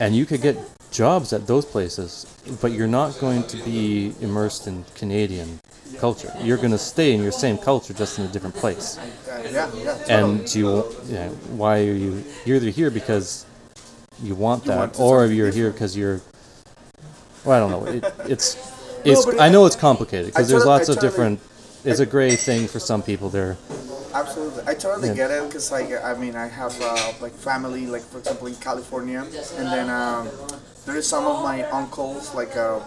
[0.00, 0.56] And you could get
[0.90, 2.26] jobs at those places,
[2.60, 5.60] but you're not going to be immersed in Canadian
[5.98, 6.32] culture.
[6.42, 8.98] You're going to stay in your same culture, just in a different place.
[10.08, 12.24] And you, yeah, why are you?
[12.44, 13.46] You're either here because
[14.22, 16.20] you want You that, want or you're here because you're
[17.44, 17.92] Well, I don't know.
[17.92, 18.56] It, it's
[19.04, 19.24] it's.
[19.26, 21.40] but I know it's complicated because there's lots I of totally- different.
[21.84, 23.28] It's a gray thing for some people.
[23.28, 23.56] There.
[24.14, 25.14] Absolutely, I totally Yeah.
[25.14, 28.54] get it because like I mean I have uh, like family like for example in
[28.56, 29.20] California,
[29.58, 30.28] and then um,
[30.86, 32.78] there is some of my uncles like uh,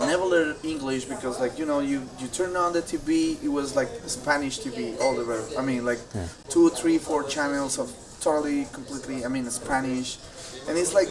[0.00, 3.76] never learned English because like you know you you turn on the TV it was
[3.76, 5.40] like Spanish TV all the way.
[5.58, 6.00] I mean like
[6.48, 10.18] two, three, four channels of totally completely I mean Spanish,
[10.68, 11.08] and it's like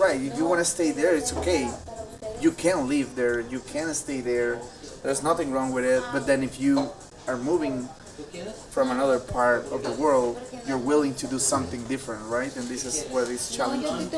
[0.00, 1.70] right if you want to stay there it's okay
[2.40, 4.58] you can live there, you can stay there.
[5.02, 6.02] There's nothing wrong with it.
[6.12, 6.90] But then if you
[7.28, 7.88] are moving
[8.70, 12.54] from another part of the world, you're willing to do something different, right?
[12.56, 14.10] And this is what is challenging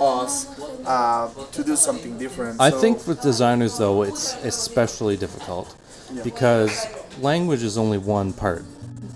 [0.00, 2.60] us uh, to do something different.
[2.60, 5.74] I So- think with designers though, it's especially difficult
[6.22, 6.86] because
[7.20, 8.64] language is only one part.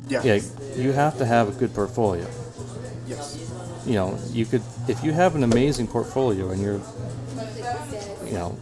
[0.08, 0.40] yeah, Yeah,
[0.76, 2.26] you have to have a good portfolio.
[3.86, 6.80] You know, you could if you have an amazing portfolio and you're,
[8.26, 8.58] you know,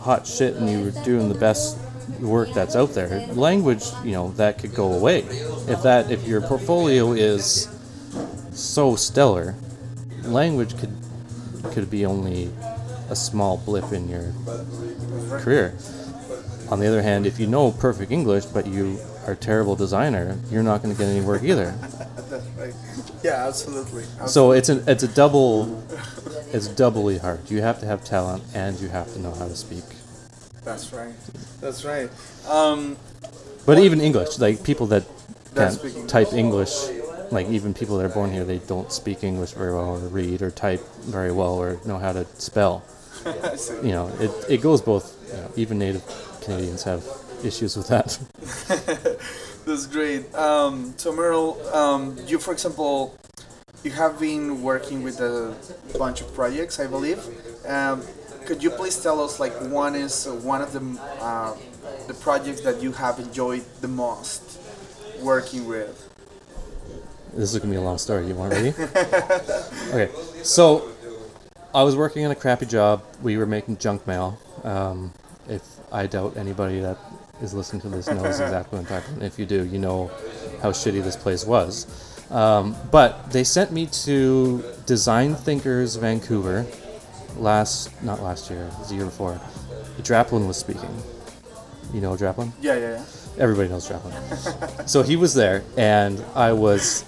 [0.00, 1.78] hot shit and you're doing the best
[2.20, 3.26] work that's out there.
[3.34, 5.20] Language, you know, that could go away.
[5.68, 7.68] If that if your portfolio is
[8.52, 9.54] so stellar,
[10.22, 10.96] language could
[11.72, 12.50] could be only
[13.10, 14.32] a small blip in your
[15.40, 15.74] career.
[16.70, 20.62] On the other hand, if you know perfect English but you are terrible designer, you're
[20.62, 21.70] not going to get any work either.
[22.28, 22.74] that's right.
[23.22, 24.04] Yeah, absolutely.
[24.26, 25.82] So it's a it's a double
[26.52, 27.50] it's doubly hard.
[27.50, 29.84] You have to have talent and you have to know how to speak.
[30.64, 31.14] That's right.
[31.60, 32.10] That's right.
[32.48, 32.96] Um,
[33.66, 35.04] But even English, like people that
[35.54, 36.10] can't speak English.
[36.10, 36.74] type English,
[37.30, 40.42] like even people that are born here, they don't speak English very well or read
[40.42, 42.82] or type very well or know how to spell.
[43.86, 45.14] You know, it, it goes both.
[45.30, 46.02] You know, even native
[46.42, 47.04] Canadians have
[47.44, 48.18] issues with that.
[49.66, 50.34] That's great.
[50.34, 53.16] Um, so Merle, um, you for example,
[53.84, 55.54] you have been working with a
[55.98, 57.20] bunch of projects, I believe.
[57.66, 58.02] Um,
[58.46, 61.54] could you please tell us like one is one of the uh,
[62.08, 64.58] the projects that you have enjoyed the most
[65.20, 66.08] working with?
[67.34, 68.26] This is gonna be a long story.
[68.26, 68.70] You want ready?
[69.90, 70.10] okay,
[70.42, 70.90] so
[71.74, 73.02] I was working in a crappy job.
[73.22, 74.38] We were making junk mail.
[74.64, 75.12] Um,
[75.48, 76.98] if I doubt anybody that
[77.42, 79.26] is listening to this knows exactly what I'm talking about.
[79.26, 80.10] If you do, you know
[80.62, 81.86] how shitty this place was.
[82.30, 86.64] Um, but they sent me to Design Thinkers Vancouver
[87.36, 89.40] last, not last year, it was the year before.
[90.00, 90.90] Draplin was speaking.
[91.92, 92.52] You know Draplin?
[92.60, 93.04] Yeah, yeah, yeah.
[93.38, 94.88] Everybody knows Draplin.
[94.88, 97.04] so he was there, and I was,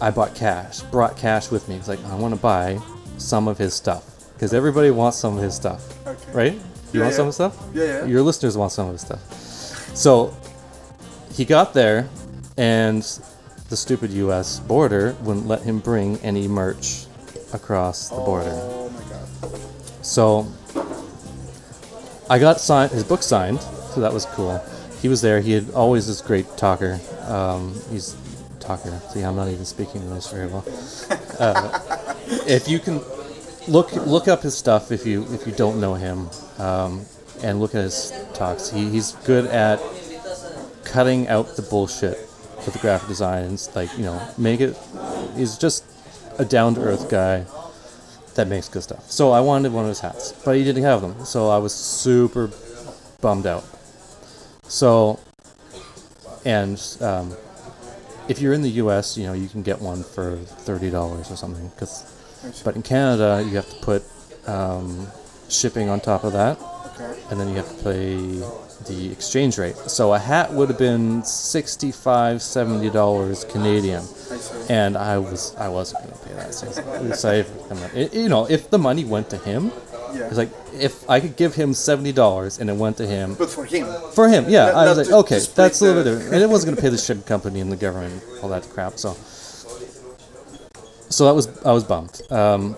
[0.00, 1.76] I bought cash, brought cash with me.
[1.76, 2.78] It's like I want to buy
[3.18, 6.32] some of his stuff because everybody wants some of his stuff, Okay.
[6.32, 6.52] right?
[6.92, 7.64] You Yeah, want some of his stuff?
[7.72, 8.04] Yeah, yeah.
[8.04, 9.20] Your listeners want some of his stuff.
[9.94, 10.36] So
[11.32, 12.08] he got there,
[12.56, 13.02] and
[13.68, 14.60] the stupid U.S.
[14.60, 17.06] border wouldn't let him bring any merch
[17.52, 18.50] across the border.
[18.52, 20.04] Oh my god.
[20.04, 20.46] So
[22.28, 24.58] I got signed his book signed, so that was cool.
[25.00, 25.40] He was there.
[25.40, 27.00] He had always this great talker.
[27.26, 29.00] Um, he's a talker.
[29.12, 30.64] See, I'm not even speaking English very well.
[31.38, 31.80] Uh,
[32.46, 33.00] if you can
[33.68, 37.04] look look up his stuff, if you if you don't know him, um,
[37.42, 39.80] and look at his talks, he, he's good at
[40.84, 42.18] cutting out the bullshit
[42.64, 44.76] with the graphic design and like you know make it.
[45.36, 45.84] He's just
[46.38, 47.44] a down to earth guy
[48.34, 49.10] that makes good stuff.
[49.10, 51.24] So I wanted one of his hats, but he didn't have them.
[51.24, 52.50] So I was super
[53.20, 53.64] bummed out.
[54.64, 55.20] So,
[56.44, 57.36] and um,
[58.28, 61.36] if you're in the U.S., you know you can get one for thirty dollars or
[61.36, 61.70] something.
[61.78, 62.10] Cause,
[62.64, 64.02] but in Canada, you have to put
[64.46, 65.06] um,
[65.48, 66.58] shipping on top of that,
[66.94, 67.20] Okay.
[67.30, 68.16] and then you have to pay
[68.86, 69.76] the exchange rate.
[69.76, 74.38] So a hat would have been 65 70 dollars Canadian I
[74.68, 76.54] and I was I wasn't gonna pay that.
[76.54, 76.70] So
[77.14, 79.72] so I- it- you know, if the money went to him,
[80.14, 80.26] Yeah.
[80.28, 83.50] it's like if I could give him seventy dollars and it went to him But
[83.50, 86.02] for him, for him, yeah, Not- I was like, to- okay, to that's a little
[86.02, 88.68] bit different, and it wasn't gonna pay the shipping company and the government all that
[88.74, 88.98] crap.
[88.98, 89.16] So
[91.08, 92.20] so that was I was bummed.
[92.30, 92.76] Um,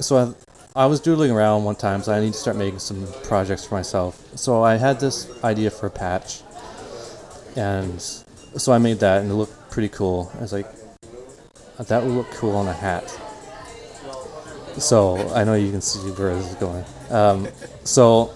[0.00, 0.47] so I.
[0.78, 3.74] I was doodling around one time, so I need to start making some projects for
[3.74, 4.24] myself.
[4.36, 6.42] So I had this idea for a patch,
[7.56, 10.30] and so I made that, and it looked pretty cool.
[10.36, 10.68] I was like,
[11.78, 13.10] that would look cool on a hat.
[14.78, 16.84] So I know you can see where this is going.
[17.10, 17.48] Um,
[17.82, 18.32] so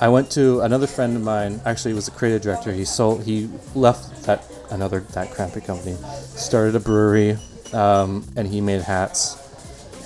[0.00, 1.60] I went to another friend of mine.
[1.64, 2.72] Actually, was a creative director.
[2.72, 3.22] He sold.
[3.22, 5.96] He left that another that crappy company,
[6.34, 7.38] started a brewery,
[7.72, 9.39] um, and he made hats.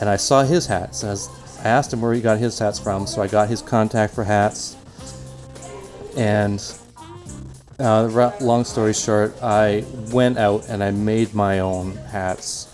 [0.00, 1.04] And I saw his hats.
[1.04, 1.12] I,
[1.62, 3.06] I asked him where he got his hats from.
[3.06, 4.76] So I got his contact for hats.
[6.16, 6.62] And
[7.78, 12.68] uh, long story short, I went out and I made my own hats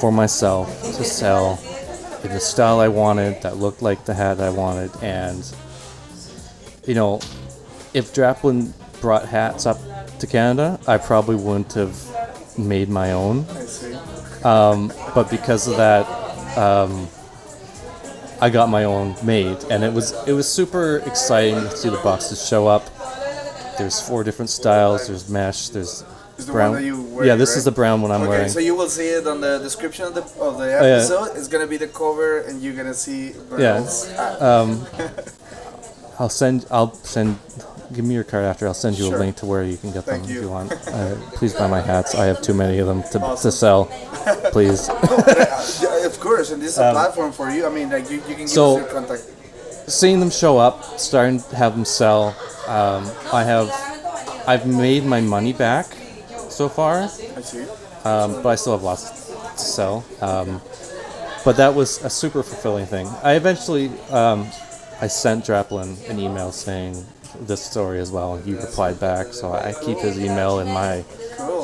[0.00, 1.58] for myself to sell.
[2.22, 5.44] in the style I wanted, that looked like the hat I wanted, and
[6.86, 7.16] you know,
[7.94, 9.78] if Draplin brought hats up
[10.18, 13.44] to Canada, I probably wouldn't have made my own.
[14.46, 16.06] Um, but because of that,
[16.56, 17.08] um,
[18.40, 21.96] I got my own made, and it was it was super exciting to see the
[21.98, 22.84] boxes show up.
[23.78, 25.08] There's four different styles.
[25.08, 25.68] There's mesh.
[25.70, 26.04] There's
[26.46, 26.72] brown.
[26.72, 27.56] one that you wear, yeah, this right?
[27.58, 28.48] is the brown one I'm okay, wearing.
[28.50, 30.96] so you will see it on the description of the of the Oh, yeah.
[30.96, 31.36] episode.
[31.36, 33.78] It's gonna be the cover, and you're gonna see Yeah.
[34.38, 34.86] Um,
[36.18, 36.66] I'll send.
[36.70, 37.38] I'll send.
[37.92, 38.66] Give me your card after.
[38.66, 39.16] I'll send you Sure.
[39.16, 40.42] a link to where you can get Thank them if you.
[40.42, 40.72] you want.
[40.96, 42.14] Uh, please buy my hats.
[42.14, 43.84] I have too many of them to, to sell.
[44.52, 44.88] Please.
[45.82, 47.66] Yeah, of course, and this is a platform for you.
[47.66, 49.22] I mean, like you, you can give Um, so- us your contact.
[49.88, 52.34] Seeing them show up, starting to have them sell.
[52.66, 53.68] Um, I have.
[54.48, 55.86] I've made my money back
[56.48, 57.02] so far.
[57.02, 57.62] I see.
[58.04, 60.04] um, but I still have lots to sell.
[60.20, 60.60] Um,
[61.44, 63.06] but that was a super fulfilling thing.
[63.22, 64.46] I eventually um,
[65.00, 67.04] I sent Draplin an email saying
[67.40, 69.32] this story as well, and he replied back.
[69.32, 71.04] So I keep his email in my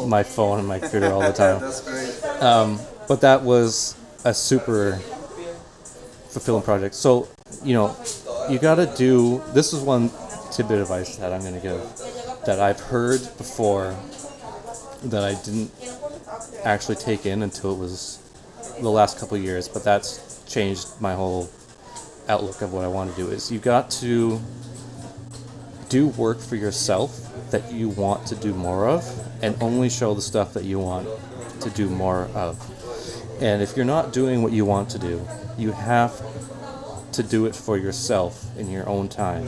[0.06, 1.60] my phone and my computer all the time.
[1.84, 2.42] Great.
[2.42, 4.98] Um, but that was a super
[6.30, 6.94] fulfilling project.
[6.94, 7.28] So
[7.64, 7.96] you know,
[8.48, 9.42] you got to do.
[9.52, 10.10] This is one
[10.50, 11.80] tidbit of advice that I'm going to give
[12.44, 13.96] that I've heard before
[15.04, 15.70] that I didn't
[16.64, 18.18] actually take in until it was
[18.80, 21.48] the last couple of years, but that's changed my whole
[22.28, 23.30] outlook of what I want to do.
[23.30, 24.40] Is you got to
[25.92, 29.04] do work for yourself that you want to do more of,
[29.42, 31.06] and only show the stuff that you want
[31.60, 32.58] to do more of.
[33.42, 35.20] And if you're not doing what you want to do,
[35.58, 36.18] you have
[37.12, 39.44] to do it for yourself in your own time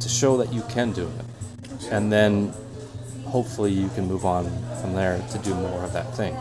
[0.00, 1.84] to show that you can do it.
[1.90, 2.54] And then
[3.26, 4.44] hopefully you can move on
[4.80, 6.34] from there to do more of that thing.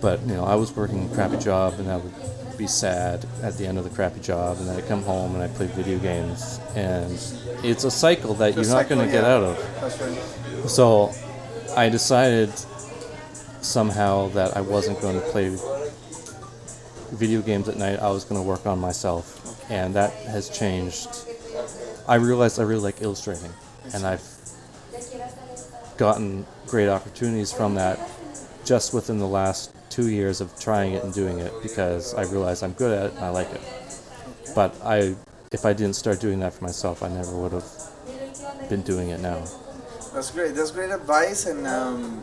[0.00, 2.12] But, you know, I was working a crappy job and I would
[2.56, 5.42] be sad at the end of the crappy job and then I'd come home and
[5.42, 6.60] I'd play video games.
[6.74, 7.12] And
[7.64, 10.00] it's a cycle that you're not going to get out of.
[10.00, 10.68] Right.
[10.68, 11.12] So
[11.76, 12.52] I decided
[13.60, 15.56] somehow that I wasn't going to play
[17.12, 17.98] video games at night.
[17.98, 21.08] I was going to work on myself, and that has changed.
[22.08, 23.50] I realized I really like illustrating,
[23.94, 24.22] and I've
[25.96, 27.98] gotten great opportunities from that
[28.64, 32.62] just within the last two years of trying it and doing it because I realized
[32.62, 33.62] I'm good at it and I like it.
[34.54, 35.16] But I,
[35.52, 37.70] if I didn't start doing that for myself, I never would have
[38.68, 39.42] been doing it now.
[40.12, 40.54] That's great.
[40.54, 42.22] That's great advice, and um,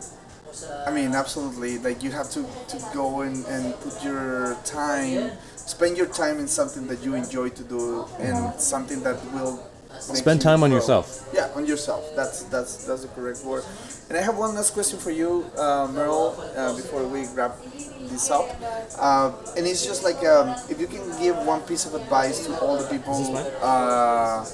[0.86, 1.78] I mean, absolutely.
[1.78, 6.46] Like you have to, to go and, and put your time, spend your time in
[6.46, 9.62] something that you enjoy to do, and something that will
[10.08, 10.78] make Spend you time on grow.
[10.78, 11.28] yourself.
[11.32, 12.04] Yeah, on yourself.
[12.16, 13.64] That's that's that's the correct word.
[14.08, 17.56] And I have one last question for you, uh, Merle, uh, before we wrap
[18.10, 18.48] this up.
[18.98, 22.58] Uh, and it's just like um, if you can give one piece of advice to
[22.60, 23.36] all the people.
[23.62, 24.44] Uh,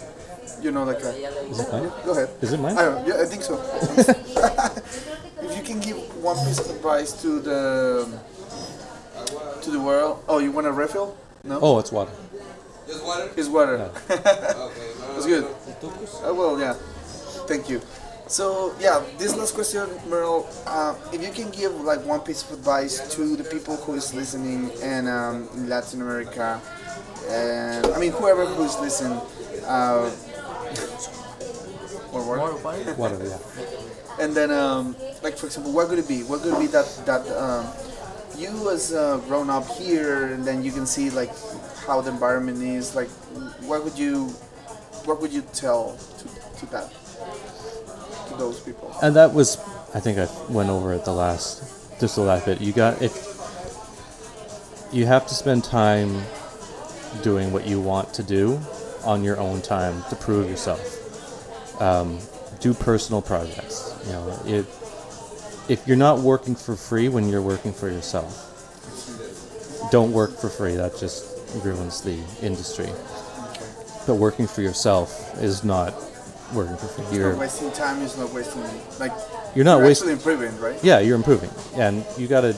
[0.62, 1.92] you know, like a, it mine?
[2.04, 2.28] Go ahead.
[2.42, 2.76] Is it mine?
[2.76, 3.56] I don't, yeah, I think so.
[5.42, 8.20] if you can give one piece of advice to the
[9.62, 10.22] to the world.
[10.28, 11.16] Oh, you want a refill?
[11.44, 11.58] No.
[11.62, 12.12] Oh, it's water.
[13.36, 13.90] It's water.
[15.12, 15.44] That's good.
[16.22, 16.74] Oh, well, yeah.
[17.46, 17.80] Thank you.
[18.26, 20.48] So yeah, this last question, Merle.
[20.64, 24.14] Uh, if you can give like one piece of advice to the people who is
[24.14, 26.60] listening and um, in Latin America,
[27.28, 29.20] and I mean whoever who is listening.
[29.66, 30.10] Uh,
[32.12, 32.96] or what?
[32.96, 33.38] Water, yeah.
[34.20, 36.22] And then, um, like for example, what could it be?
[36.22, 37.66] What could be that that um,
[38.38, 41.30] you as uh, grown up here, and then you can see like
[41.86, 42.94] how the environment is.
[42.94, 43.08] Like,
[43.66, 44.32] what would you,
[45.06, 46.24] what would you tell to,
[46.60, 46.92] to that,
[48.28, 48.94] to those people?
[49.02, 49.58] And that was,
[49.94, 52.60] I think I went over it the last, just the last bit.
[52.60, 53.30] You got if
[54.92, 56.22] you have to spend time
[57.22, 58.60] doing what you want to do
[59.04, 61.80] on your own time to prove yourself.
[61.80, 62.18] Um,
[62.60, 63.96] do personal projects.
[64.06, 68.46] You know, if if you're not working for free when you're working for yourself,
[69.90, 70.74] don't work for free.
[70.74, 72.88] That just ruins the industry.
[74.10, 75.94] But working for yourself is not
[76.52, 77.04] working for free.
[77.04, 78.02] It's You're not wasting time.
[78.02, 78.60] It's not wasting
[78.98, 79.12] like.
[79.54, 80.76] You're not you're wasting- improving, right?
[80.82, 82.56] yeah, you're improving, and you got to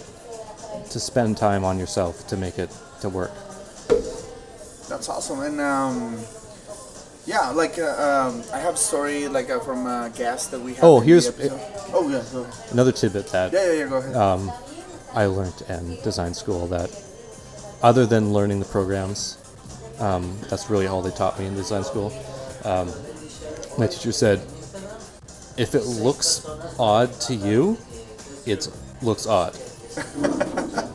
[0.92, 2.70] to spend time on yourself to make it
[3.02, 3.32] to work.
[4.88, 5.40] That's awesome.
[5.40, 6.16] And um,
[7.26, 10.72] yeah, like uh, um, I have a story like uh, from a guest that we
[10.72, 10.84] had.
[10.84, 11.28] Oh, here's-
[11.92, 12.72] oh yeah, go ahead.
[12.72, 13.88] Another tidbit that Yeah, yeah, yeah.
[13.88, 14.16] Go ahead.
[14.16, 14.50] um,
[15.12, 16.88] I learned in design school that
[17.82, 19.36] other than learning the programs,
[20.02, 22.12] um, that's really all they taught me in design school.
[22.64, 22.92] Um,
[23.78, 24.40] my teacher said,
[25.56, 26.46] if it looks
[26.78, 27.78] odd to you,
[28.44, 28.68] it
[29.00, 29.56] looks odd.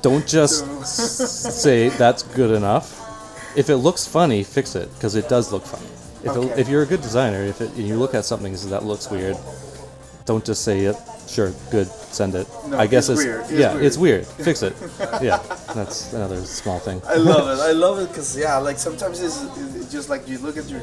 [0.02, 0.66] don't just
[1.62, 3.04] say that's good enough.
[3.56, 5.86] If it looks funny, fix it because it does look funny.
[6.24, 8.84] If, it, if you're a good designer, if it, you look at something and that
[8.84, 9.38] looks weird,
[10.26, 10.96] don't just say it.
[11.28, 12.48] Sure, good, send it.
[12.68, 13.86] No, I guess it's weird, it's yeah, weird.
[13.86, 14.26] it's weird.
[14.26, 14.74] Fix it.
[15.22, 15.38] yeah,
[15.76, 17.02] that's another small thing.
[17.06, 17.62] I love it.
[17.62, 19.44] I love it because yeah, like sometimes it's,
[19.76, 20.82] it's just like you look at your,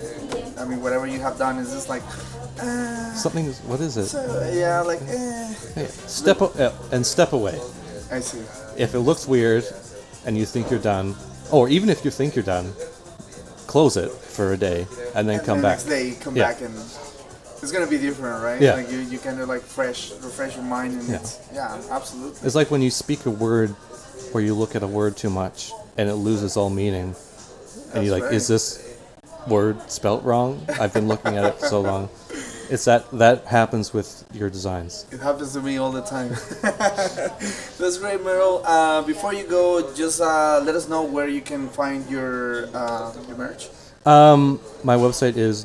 [0.58, 2.02] I mean, whatever you have done is just like,
[2.60, 3.46] uh, Something.
[3.46, 4.06] is- What is it?
[4.06, 5.54] so, yeah, like, eh.
[5.74, 7.58] Hey, step a- uh, and step away.
[8.12, 8.40] I see.
[8.76, 9.64] If it looks weird,
[10.26, 11.14] and you think you're done,
[11.50, 12.72] or even if you think you're done,
[13.66, 15.78] close it for a day and then And come the back.
[15.78, 16.52] next day, come Yeah.
[16.52, 16.74] back and
[17.64, 18.60] it's gonna be different, right?
[18.60, 18.74] Yeah.
[18.74, 21.16] Like you, you kind of like fresh, refresh your mind, and Yeah.
[21.16, 22.46] it's yeah, absolutely.
[22.46, 23.74] It's like when you speak a word
[24.34, 27.16] or you look at a word too much and it loses all meaning.
[27.94, 28.34] And you're like, right.
[28.34, 28.98] is this
[29.48, 30.66] word spelt wrong?
[30.78, 32.08] I've been looking at it for so long.
[32.68, 35.06] It's that that happens with your designs.
[35.10, 36.28] It happens to me all the time.
[37.80, 38.62] That's great, Meryl.
[38.64, 43.14] Uh, before you go, just uh, let us know where you can find your uh,
[43.28, 43.68] your merch.
[44.04, 45.64] Um, my website is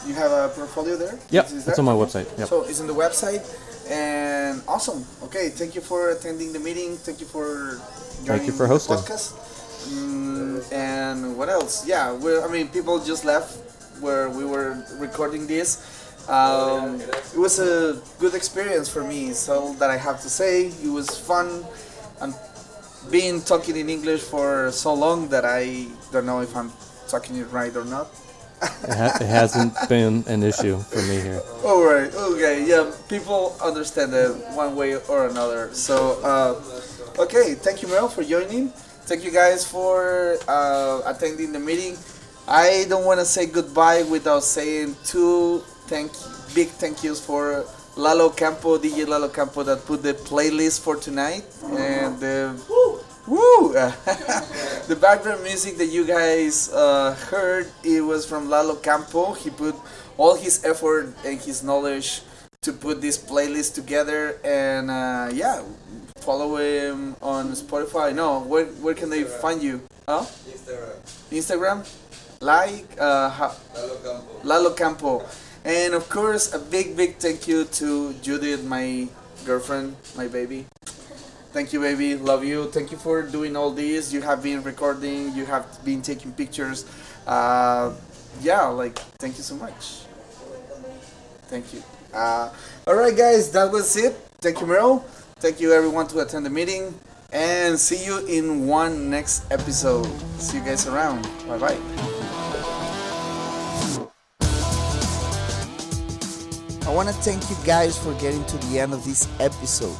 [0.05, 1.17] You have a portfolio there.
[1.45, 2.27] Is it's on my website.
[2.37, 2.47] Yep.
[2.49, 3.41] So it's on the website,
[3.89, 5.05] and awesome.
[5.23, 6.95] Okay, thank you for attending the meeting.
[6.95, 7.79] Thank you for
[8.25, 8.97] joining you for the hosting.
[8.97, 9.33] podcast.
[9.89, 11.85] Mm, and what else?
[11.87, 13.59] Yeah, we're, I mean, people just left
[14.01, 16.03] where we were recording this.
[16.29, 19.33] Um, it was a good experience for me.
[19.33, 20.67] So that I have to say.
[20.67, 21.65] It was fun.
[22.21, 22.33] And
[23.11, 26.71] being talking in English for so long that I don't know if I'm
[27.07, 28.07] talking it right or not.
[28.63, 31.41] It, ha- it hasn't been an issue for me here.
[31.63, 32.13] All right.
[32.13, 32.65] Okay.
[32.65, 32.91] Yeah.
[33.09, 35.73] People understand it one way or another.
[35.73, 37.55] So, uh, okay.
[37.55, 38.69] Thank you, Mel, for joining.
[39.05, 41.97] Thank you guys for uh, attending the meeting.
[42.47, 46.11] I don't want to say goodbye without saying two thank
[46.55, 51.43] big thank yous for Lalo Campo, DJ Lalo Campo, that put the playlist for tonight
[51.71, 52.55] and the
[53.27, 53.73] woo
[54.87, 59.33] the background music that you guys uh, heard it was from Lalo Campo.
[59.33, 59.75] He put
[60.17, 62.21] all his effort and his knowledge
[62.61, 65.63] to put this playlist together and uh, yeah
[66.17, 68.15] follow him on Spotify.
[68.15, 69.81] No, where where can they find you?
[70.07, 70.25] Huh?
[70.47, 70.95] Instagram.
[71.31, 71.79] Instagram.
[72.41, 73.55] Like uh, ha-
[74.43, 75.23] Lalo Campo.
[75.63, 79.07] And of course, a big, big thank you to Judith, my
[79.45, 80.65] girlfriend, my baby.
[81.53, 82.15] Thank you, baby.
[82.15, 82.65] Love you.
[82.71, 84.11] Thank you for doing all this.
[84.11, 85.35] You have been recording.
[85.35, 86.83] You have been taking pictures.
[87.27, 87.93] Uh,
[88.41, 90.01] yeah, like thank you so much.
[91.53, 91.83] Thank you.
[92.11, 92.49] Uh,
[92.87, 94.13] all right, guys, that was it.
[94.41, 95.03] Thank you, Meryl.
[95.37, 96.97] Thank you, everyone, to attend the meeting,
[97.31, 100.09] and see you in one next episode.
[100.39, 101.21] See you guys around.
[101.47, 101.79] Bye bye.
[106.85, 109.95] I want to thank you guys for getting to the end of this episode.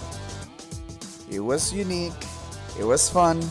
[1.33, 2.13] It was unique,
[2.79, 3.41] it was fun.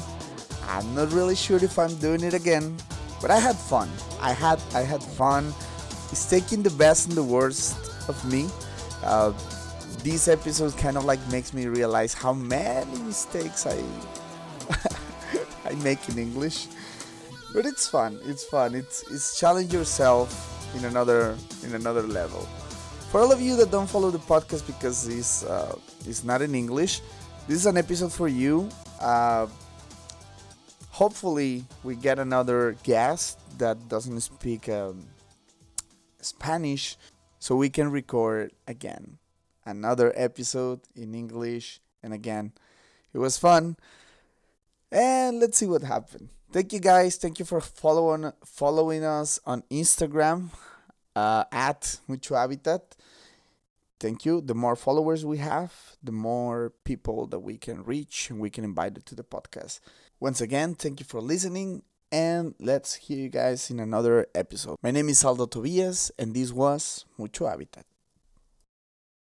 [0.69, 2.77] I'm not really sure if I'm doing it again,
[3.21, 3.91] but I had fun.
[4.21, 5.53] I had I had fun.
[6.13, 7.75] It's taking the best and the worst
[8.09, 8.47] of me.
[9.03, 9.33] Uh,
[10.03, 13.83] these episodes kind of like makes me realize how many mistakes I
[15.69, 16.69] I make in English.
[17.53, 18.19] But it's fun.
[18.25, 18.75] It's fun.
[18.75, 20.31] It's it's challenge yourself
[20.77, 22.47] in another in another level.
[23.11, 25.77] For all of you that don't follow the podcast because it's uh,
[26.07, 27.03] it's not in English,
[27.49, 28.69] this is an episode for you.
[29.01, 29.47] Uh,
[30.91, 35.07] hopefully, we get another guest that doesn't speak um,
[36.21, 36.97] Spanish,
[37.39, 39.19] so we can record again
[39.65, 41.81] another episode in English.
[42.03, 42.53] And again,
[43.13, 43.77] it was fun.
[44.91, 46.29] And let's see what happened.
[46.53, 47.17] Thank you guys.
[47.17, 50.51] Thank you for following following us on Instagram
[51.17, 52.95] uh, at Mucho Habitat.
[54.03, 54.41] Thank you.
[54.41, 55.73] The more followers we have,
[56.03, 59.79] the more people that we can reach and we can invite to the podcast.
[60.19, 64.77] Once again, thank you for listening and let's hear you guys in another episode.
[64.83, 67.92] My name is Aldo Tobias and this was Mucho Habitat.